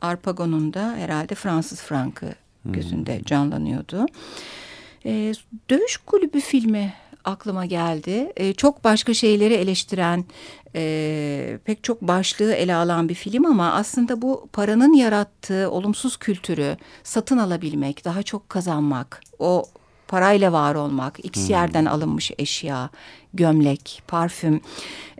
Arpagon'un 0.00 0.74
da 0.74 0.94
herhalde 0.96 1.34
Fransız 1.34 1.80
frankı 1.80 2.34
gözünde 2.72 3.20
canlanıyordu. 3.24 4.06
E, 5.06 5.34
Dövüş 5.70 5.96
Kulübü 5.96 6.40
filmi 6.40 6.94
aklıma 7.24 7.66
geldi. 7.66 8.32
E, 8.36 8.52
çok 8.52 8.84
başka 8.84 9.14
şeyleri 9.14 9.54
eleştiren, 9.54 10.24
e, 10.74 11.58
pek 11.64 11.84
çok 11.84 12.02
başlığı 12.02 12.52
ele 12.52 12.74
alan 12.74 13.08
bir 13.08 13.14
film 13.14 13.46
ama 13.46 13.72
aslında 13.72 14.22
bu 14.22 14.48
paranın 14.52 14.92
yarattığı 14.92 15.70
olumsuz 15.70 16.16
kültürü 16.16 16.76
satın 17.02 17.38
alabilmek, 17.38 18.04
daha 18.04 18.22
çok 18.22 18.48
kazanmak, 18.48 19.20
o 19.38 19.64
parayla 20.08 20.52
var 20.52 20.74
olmak, 20.74 21.24
X 21.24 21.38
hmm. 21.38 21.50
yerden 21.50 21.84
alınmış 21.84 22.30
eşya, 22.38 22.90
gömlek, 23.34 24.02
parfüm 24.08 24.60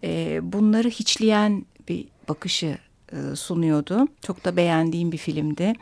e, 0.04 0.40
bunları 0.42 0.88
hiçleyen 0.88 1.66
bir 1.88 2.04
bakışı 2.28 2.78
e, 3.12 3.36
sunuyordu. 3.36 4.08
Çok 4.22 4.44
da 4.44 4.56
beğendiğim 4.56 5.12
bir 5.12 5.18
filmdi. 5.18 5.72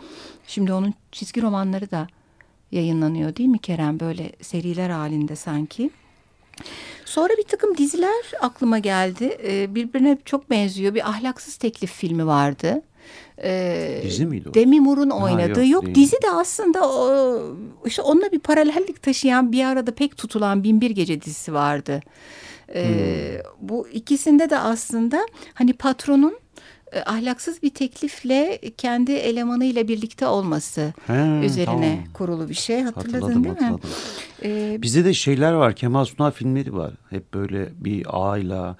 Şimdi 0.47 0.73
onun 0.73 0.95
çizgi 1.13 1.43
romanları 1.43 1.91
da 1.91 2.07
yayınlanıyor 2.73 3.37
değil 3.37 3.49
mi 3.49 3.59
Kerem? 3.59 4.01
Böyle 4.01 4.33
seriler 4.43 4.91
halinde 4.91 5.37
sanki. 5.37 5.91
Sonra 7.05 7.29
bir 7.39 7.43
takım 7.43 7.77
diziler 7.77 8.33
aklıma 8.41 8.79
geldi. 8.79 9.39
Ee, 9.45 9.75
birbirine 9.75 10.19
çok 10.25 10.51
benziyor. 10.51 10.95
Bir 10.95 11.09
ahlaksız 11.09 11.57
teklif 11.57 11.93
filmi 11.93 12.27
vardı. 12.27 12.83
Ee, 13.43 14.01
dizi 14.03 14.27
miydi 14.27 14.49
o? 14.49 14.55
Demi 14.55 14.81
Moore'un 14.81 15.11
oynadığı. 15.11 15.61
Ha, 15.61 15.67
yok, 15.67 15.85
yok 15.85 15.95
dizi 15.95 16.23
de 16.23 16.31
aslında 16.31 16.91
o, 16.91 17.41
işte 17.87 18.03
onunla 18.03 18.33
bir 18.33 18.39
paralellik 18.39 19.03
taşıyan 19.03 19.53
bir 19.53 19.65
arada 19.65 19.95
pek 19.95 20.17
tutulan 20.17 20.65
Binbir 20.65 20.91
Gece 20.91 21.23
dizisi 21.23 21.55
vardı. 21.55 22.01
Ee, 22.75 22.85
hmm. 22.85 23.69
Bu 23.69 23.89
ikisinde 23.89 24.51
de 24.51 24.59
aslında 24.59 25.27
hani 25.55 25.73
patronun 25.73 26.39
e, 26.97 27.03
ahlaksız 27.03 27.63
bir 27.63 27.71
teklifle 27.71 28.61
kendi 28.77 29.13
elemanıyla 29.13 29.89
birlikte 29.89 30.27
olması 30.27 30.95
He, 31.07 31.41
üzerine 31.45 31.65
tamam. 31.67 32.13
kurulu 32.15 32.49
bir 32.49 32.55
şey. 32.55 32.83
Hatırladın 32.83 33.13
hatırladım, 33.21 33.45
değil 33.45 33.55
hatırladım. 33.57 33.91
mi? 33.91 33.95
Ee, 34.45 34.79
Bizde 34.83 35.05
de 35.05 35.15
şeyler 35.15 35.53
var. 35.53 35.77
Kemal 35.77 36.05
Sunal 36.05 36.31
filmleri 36.31 36.75
var. 36.75 36.93
Hep 37.11 37.35
böyle 37.35 37.69
bir 37.85 38.07
ağayla 38.09 38.77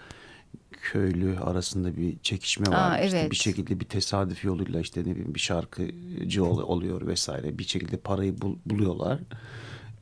köylü 0.83 1.39
arasında 1.39 1.97
bir 1.97 2.19
çekişme 2.23 2.67
var. 2.67 2.91
Aa, 2.91 2.99
evet. 2.99 3.13
İşte 3.15 3.31
bir 3.31 3.37
şekilde 3.37 3.81
bir 3.81 3.85
tesadüf 3.85 4.45
yoluyla 4.45 4.81
işte 4.81 5.01
ne 5.01 5.05
bileyim 5.11 5.35
bir 5.35 5.41
şarkıcı 5.41 6.45
oluyor 6.45 7.07
vesaire. 7.07 7.59
Bir 7.59 7.65
şekilde 7.65 7.97
parayı 7.97 8.41
bul, 8.41 8.57
buluyorlar 8.67 9.21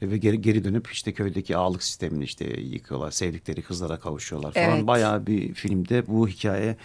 ve 0.02 0.16
geri, 0.16 0.40
geri 0.40 0.64
dönüp 0.64 0.92
işte 0.92 1.12
köydeki 1.12 1.56
ağalık 1.56 1.82
sistemini 1.82 2.24
işte 2.24 2.44
yıkıyorlar. 2.60 3.10
Sevdikleri 3.10 3.62
kızlara 3.62 3.96
kavuşuyorlar 3.96 4.52
falan. 4.52 4.76
Evet. 4.76 4.86
Bayağı 4.86 5.26
bir 5.26 5.54
filmde 5.54 6.06
bu 6.06 6.28
hikaye 6.28 6.76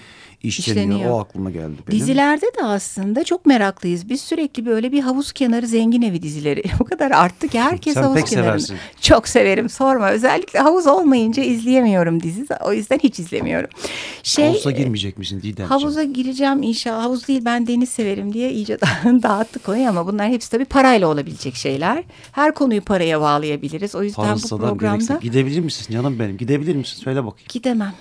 işleniyor. 0.44 0.86
işleniyor. 0.86 1.12
O 1.12 1.20
aklıma 1.20 1.52
geldi 1.52 1.78
benim. 1.88 2.00
Dizilerde 2.00 2.46
de 2.46 2.64
aslında 2.64 3.24
çok 3.24 3.46
meraklıyız. 3.46 4.10
Biz 4.10 4.22
sürekli 4.22 4.66
böyle 4.66 4.92
bir 4.92 5.02
havuz 5.02 5.32
kenarı 5.32 5.68
zengin 5.68 6.02
evi 6.02 6.22
dizileri. 6.22 6.64
o 6.80 6.84
kadar 6.84 7.12
arttı 7.12 7.48
ki 7.48 7.60
herkes 7.60 7.94
Sen 7.94 8.04
havuz 8.04 8.16
pek 8.16 8.28
kenarını. 8.28 8.62
Seversin. 8.62 8.78
Çok 9.02 9.28
severim 9.28 9.70
sorma. 9.70 10.12
Özellikle 10.12 10.60
havuz 10.60 10.88
olmayınca 10.88 11.44
izleyemiyorum 11.44 12.24
dizi. 12.24 12.46
O 12.66 12.74
yüzden 12.74 13.00
hiç 13.04 13.20
izlemiyorum. 13.20 13.70
Şey, 14.24 14.46
Havuza 14.46 14.72
girmeyecek 14.72 15.18
misin 15.18 15.38
Didemciğim? 15.38 15.70
Havuza 15.70 16.04
gireceğim 16.04 16.64
inşallah. 16.64 17.04
Havuz 17.04 17.28
değil 17.28 17.46
ben 17.46 17.68
deniz 17.68 17.90
severim 17.90 18.34
diye 18.34 18.52
iyice 18.52 18.80
dağıttık 19.06 19.64
konuyu 19.64 19.90
ama 19.90 20.08
bunlar 20.08 20.30
hepsi 20.30 20.52
tabii 20.52 20.66
parayla 20.66 21.08
olabilecek 21.08 21.56
şeyler. 21.56 22.04
Her 22.32 22.54
konuyu 22.54 22.82
paraya 22.82 22.99
paraya 23.00 23.22
bağlayabiliriz. 23.22 23.96
O 23.96 24.04
yüzden 24.04 24.24
Fazladan 24.24 24.60
bu 24.60 24.68
programda... 24.68 24.96
Gerekse. 24.96 25.18
Gidebilir 25.22 25.60
misin 25.60 25.94
canım 25.94 26.20
benim? 26.20 26.38
Gidebilir 26.38 26.76
misin? 26.76 27.04
Söyle 27.04 27.26
bakayım. 27.26 27.48
Gidemem. 27.50 27.94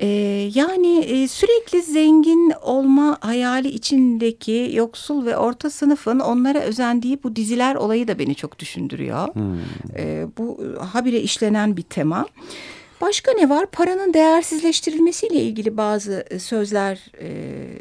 Ee, 0.00 0.06
yani 0.54 0.98
e, 0.98 1.28
sürekli 1.28 1.82
zengin 1.82 2.52
olma 2.62 3.18
hayali 3.20 3.68
içindeki 3.68 4.70
yoksul 4.74 5.26
ve 5.26 5.36
orta 5.36 5.70
sınıfın 5.70 6.18
onlara 6.18 6.60
özendiği 6.60 7.18
bu 7.22 7.36
diziler 7.36 7.74
olayı 7.74 8.08
da 8.08 8.18
beni 8.18 8.34
çok 8.34 8.58
düşündürüyor. 8.58 9.34
Hmm. 9.34 9.58
Ee, 9.96 10.26
bu 10.38 10.60
habire 10.92 11.20
işlenen 11.20 11.76
bir 11.76 11.82
tema. 11.82 12.26
Başka 13.00 13.32
ne 13.32 13.50
var? 13.50 13.66
Paranın 13.66 14.14
değersizleştirilmesiyle 14.14 15.40
ilgili 15.40 15.76
bazı 15.76 16.24
e, 16.30 16.38
sözler 16.38 17.12
e, 17.20 17.28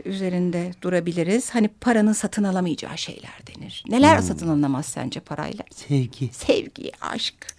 üzerinde 0.05 0.71
durabiliriz. 0.81 1.49
Hani 1.49 1.67
paranın 1.67 2.13
satın 2.13 2.43
alamayacağı 2.43 2.97
şeyler 2.97 3.33
denir. 3.47 3.83
Neler 3.89 4.17
hmm. 4.17 4.23
satın 4.23 4.47
alınamaz 4.47 4.85
sence 4.85 5.19
parayla? 5.19 5.63
Sevgi. 5.71 6.29
Sevgi, 6.33 6.91
aşk, 7.01 7.55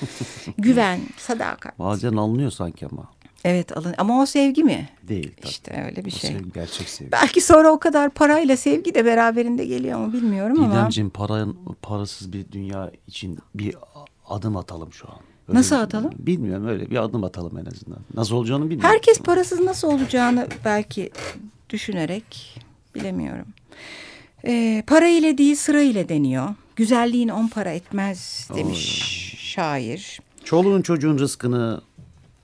güven, 0.58 1.00
sadakat. 1.18 1.78
Bazen 1.78 2.12
alınıyor 2.12 2.50
sanki 2.50 2.86
ama. 2.86 3.14
Evet 3.44 3.76
alın 3.76 3.94
ama 3.98 4.22
o 4.22 4.26
sevgi 4.26 4.64
mi? 4.64 4.88
Değil. 5.02 5.32
Tabii. 5.36 5.50
İşte 5.50 5.84
öyle 5.86 6.04
bir 6.04 6.12
o 6.12 6.16
şey. 6.16 6.30
Sevgi, 6.30 6.52
gerçek 6.52 6.88
sevgi. 6.88 7.12
Belki 7.12 7.40
sonra 7.40 7.72
o 7.72 7.78
kadar 7.78 8.10
parayla 8.10 8.56
sevgi 8.56 8.94
de 8.94 9.04
beraberinde 9.04 9.64
geliyor 9.64 9.98
mu 9.98 10.12
bilmiyorum 10.12 10.56
Didemciğim, 10.56 10.72
ama. 10.72 10.80
Didemciğim 10.80 11.10
paranın 11.10 11.76
parasız 11.82 12.32
bir 12.32 12.52
dünya 12.52 12.92
için 13.06 13.38
bir 13.54 13.76
adım 14.26 14.56
atalım 14.56 14.92
şu 14.92 15.08
an. 15.08 15.33
Öyle 15.48 15.58
nasıl 15.58 15.76
atalım? 15.76 16.12
Bilmiyorum 16.18 16.66
öyle 16.68 16.90
bir 16.90 16.96
adım 16.96 17.24
atalım 17.24 17.58
en 17.58 17.66
azından. 17.66 17.98
Nasıl 18.14 18.34
olacağını 18.34 18.70
bilmiyorum. 18.70 18.90
Herkes 18.90 19.18
parasız 19.18 19.60
nasıl 19.60 19.88
olacağını 19.88 20.48
belki 20.64 21.10
düşünerek 21.70 22.60
bilemiyorum. 22.94 23.46
Ee, 24.46 24.82
para 24.86 25.08
ile 25.08 25.38
değil 25.38 25.56
sıra 25.56 25.82
ile 25.82 26.08
deniyor. 26.08 26.54
Güzelliğin 26.76 27.28
on 27.28 27.48
para 27.48 27.70
etmez 27.70 28.48
demiş 28.56 29.00
Oy. 29.34 29.38
şair. 29.38 30.20
Çoluğun 30.44 30.82
çocuğun 30.82 31.18
rızkını 31.18 31.80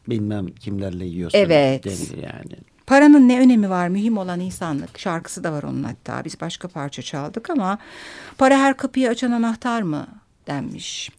bilmem 0.09 0.47
kimlerle 0.47 1.05
yiyorsun. 1.05 1.39
Evet. 1.39 1.87
yani. 2.23 2.57
Paranın 2.87 3.29
ne 3.29 3.41
önemi 3.41 3.71
var? 3.71 3.89
Mühim 3.89 4.19
olan 4.19 4.41
insanlık. 4.41 4.99
Şarkısı 4.99 5.45
da 5.45 5.53
var 5.53 5.63
onun 5.63 5.83
hatta. 5.83 6.25
Biz 6.25 6.41
başka 6.41 6.69
parça 6.69 7.03
çaldık 7.03 7.51
ama 7.51 7.79
para 8.39 8.59
her 8.59 8.77
kapıyı 8.77 9.09
açan 9.09 9.31
anahtar 9.31 9.83
mı 9.83 10.07
denmiş. 10.47 11.11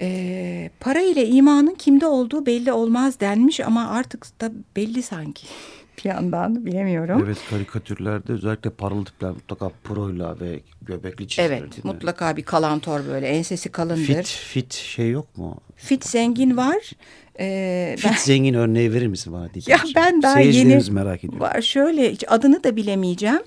E, 0.00 0.70
para 0.80 1.00
ile 1.00 1.26
imanın 1.28 1.74
kimde 1.74 2.06
olduğu 2.06 2.46
belli 2.46 2.72
olmaz 2.72 3.20
denmiş 3.20 3.60
ama 3.60 3.88
artık 3.88 4.40
da 4.40 4.52
belli 4.76 5.02
sanki 5.02 5.46
bir 5.98 6.08
yandan 6.08 6.66
bilemiyorum. 6.66 7.22
Evet 7.24 7.38
karikatürlerde 7.50 8.32
özellikle 8.32 8.70
paralı 8.70 9.04
tipler 9.04 9.30
mutlaka 9.30 9.70
proyla 9.84 10.40
ve 10.40 10.60
göbekli 10.82 11.28
çizilir 11.28 11.48
Evet 11.48 11.84
mutlaka 11.84 12.36
bir 12.36 12.42
kalantor 12.42 13.00
böyle 13.08 13.28
ensesi 13.28 13.68
kalındır. 13.68 14.04
Fit, 14.04 14.26
fit 14.26 14.74
şey 14.74 15.10
yok 15.10 15.38
mu? 15.38 15.60
Fit 15.76 16.04
zengin 16.06 16.56
var. 16.56 16.90
Ee, 17.40 17.94
Fit 17.98 18.10
ben, 18.10 18.16
zengin 18.16 18.54
örneği 18.54 18.92
verir 18.92 19.06
misin 19.06 19.32
bana 19.32 19.54
diyeceğim. 19.54 19.80
Ya 19.86 19.92
ben 19.96 20.22
daha 20.22 20.40
yeni 20.40 20.90
merak 20.90 21.18
ediyorum. 21.24 21.40
Var 21.40 21.60
şöyle 21.60 22.12
hiç 22.12 22.24
adını 22.28 22.64
da 22.64 22.76
bilemeyeceğim. 22.76 23.40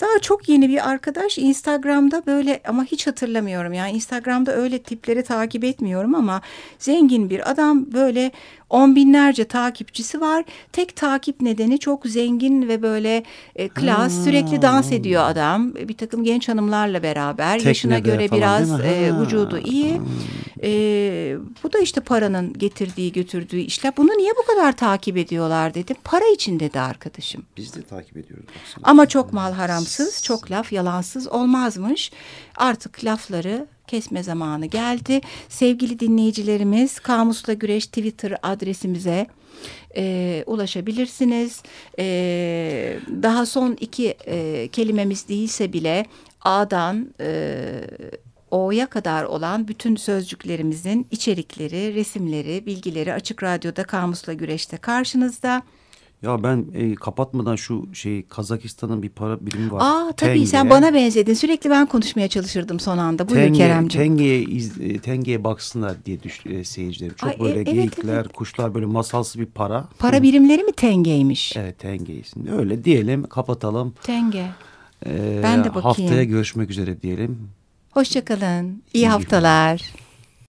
Daha 0.00 0.18
çok 0.18 0.48
yeni 0.48 0.68
bir 0.68 0.88
arkadaş 0.88 1.38
Instagram'da 1.38 2.26
böyle 2.26 2.60
ama 2.68 2.84
hiç 2.84 3.06
hatırlamıyorum. 3.06 3.72
Yani 3.72 3.92
Instagram'da 3.92 4.56
öyle 4.56 4.78
tipleri 4.78 5.22
takip 5.22 5.64
etmiyorum 5.64 6.14
ama 6.14 6.40
zengin 6.78 7.30
bir 7.30 7.50
adam 7.50 7.92
böyle 7.92 8.32
on 8.70 8.96
binlerce 8.96 9.44
takipçisi 9.44 10.20
var. 10.20 10.44
Tek 10.72 10.96
takip 10.96 11.40
nedeni 11.40 11.78
çok 11.78 12.06
zengin 12.06 12.68
ve 12.68 12.82
böyle 12.82 13.22
e, 13.56 13.68
klas 13.68 14.18
ha. 14.18 14.24
sürekli 14.24 14.62
dans 14.62 14.92
ediyor 14.92 15.22
adam. 15.24 15.74
Bir 15.74 15.96
takım 15.96 16.24
genç 16.24 16.48
hanımlarla 16.48 17.02
beraber 17.02 17.52
Teknede 17.52 17.68
yaşına 17.68 17.98
göre 17.98 18.30
biraz 18.30 18.80
e, 18.80 19.12
vücudu 19.20 19.58
iyi. 19.58 20.00
E, 20.62 21.36
bu 21.62 21.72
da 21.72 21.78
işte 21.78 22.00
paranın 22.00 22.52
getirdiği 22.52 23.12
götürdüğü 23.12 23.58
işler. 23.58 23.96
Bunu 23.96 24.10
niye 24.10 24.32
bu 24.42 24.54
kadar 24.54 24.76
takip 24.76 25.16
ediyorlar 25.16 25.74
dedim. 25.74 25.96
Para 26.04 26.24
için 26.34 26.60
dedi 26.60 26.80
arkadaşım. 26.80 27.42
Biz 27.56 27.74
de 27.74 27.82
takip 27.82 28.16
ediyoruz. 28.16 28.46
Aslında. 28.64 28.88
Ama 28.88 29.06
çok 29.06 29.32
mal 29.32 29.52
haramsız, 29.84 30.22
çok 30.22 30.50
laf 30.50 30.72
yalansız 30.72 31.28
olmazmış. 31.28 32.12
Artık 32.56 33.04
lafları 33.04 33.66
kesme 33.86 34.22
zamanı 34.22 34.66
geldi. 34.66 35.20
Sevgili 35.48 36.00
dinleyicilerimiz 36.00 36.98
Kamusla 36.98 37.52
Güreş 37.52 37.86
Twitter 37.86 38.38
adresimize 38.42 39.26
e, 39.96 40.44
ulaşabilirsiniz. 40.46 41.62
E, 41.98 42.98
daha 43.22 43.46
son 43.46 43.76
iki 43.80 44.08
e, 44.26 44.68
kelimemiz 44.68 45.28
değilse 45.28 45.72
bile 45.72 46.06
A'dan 46.40 47.14
e, 47.20 47.70
O'ya 48.50 48.86
kadar 48.86 49.24
olan 49.24 49.68
bütün 49.68 49.96
sözcüklerimizin 49.96 51.06
içerikleri, 51.10 51.94
resimleri, 51.94 52.66
bilgileri 52.66 53.12
Açık 53.12 53.42
Radyo'da 53.42 53.84
Kamusla 53.84 54.32
Güreş'te 54.32 54.76
karşınızda. 54.76 55.62
Ya 56.24 56.42
ben 56.42 56.64
e, 56.74 56.94
kapatmadan 56.94 57.56
şu 57.56 57.94
şey 57.94 58.26
Kazakistan'ın 58.28 59.02
bir 59.02 59.08
para 59.08 59.46
birimi 59.46 59.72
var. 59.72 59.80
Aa 59.82 60.12
tabii 60.12 60.32
tenge. 60.32 60.46
sen 60.46 60.70
bana 60.70 60.94
benzedin. 60.94 61.34
Sürekli 61.34 61.70
ben 61.70 61.86
konuşmaya 61.86 62.28
çalışırdım 62.28 62.80
son 62.80 62.98
anda. 62.98 63.28
Buyur 63.28 63.40
tenge, 63.40 63.58
Keremciğim. 63.58 64.06
Tenge'ye 64.08 64.42
iz, 64.42 64.80
e, 64.80 64.98
Tenge'ye 64.98 65.44
baksınlar 65.44 66.04
diye 66.04 66.22
düş, 66.22 66.46
e, 66.46 66.64
seyircilerim. 66.64 67.14
Çok 67.14 67.30
Ay, 67.30 67.38
böyle 67.40 67.60
e, 67.60 67.62
geyikler, 67.62 68.14
evet. 68.14 68.32
kuşlar 68.32 68.74
böyle 68.74 68.86
masalsı 68.86 69.40
bir 69.40 69.46
para. 69.46 69.88
Para 69.98 70.22
birimleri 70.22 70.62
mi 70.62 70.72
Tenge'ymiş? 70.72 71.56
Evet 71.56 71.78
Tenge 71.78 72.14
isimli. 72.14 72.52
Öyle 72.52 72.84
diyelim 72.84 73.22
kapatalım. 73.28 73.94
Tenge. 74.02 74.46
Ee, 75.06 75.40
ben 75.42 75.64
de 75.64 75.68
bakayım. 75.68 75.84
Haftaya 75.84 76.24
görüşmek 76.24 76.70
üzere 76.70 77.02
diyelim. 77.02 77.48
Hoşçakalın. 77.90 78.66
İyi, 78.66 78.98
İyi 78.98 79.08
haftalar. 79.08 79.76
Günler. 79.76 80.03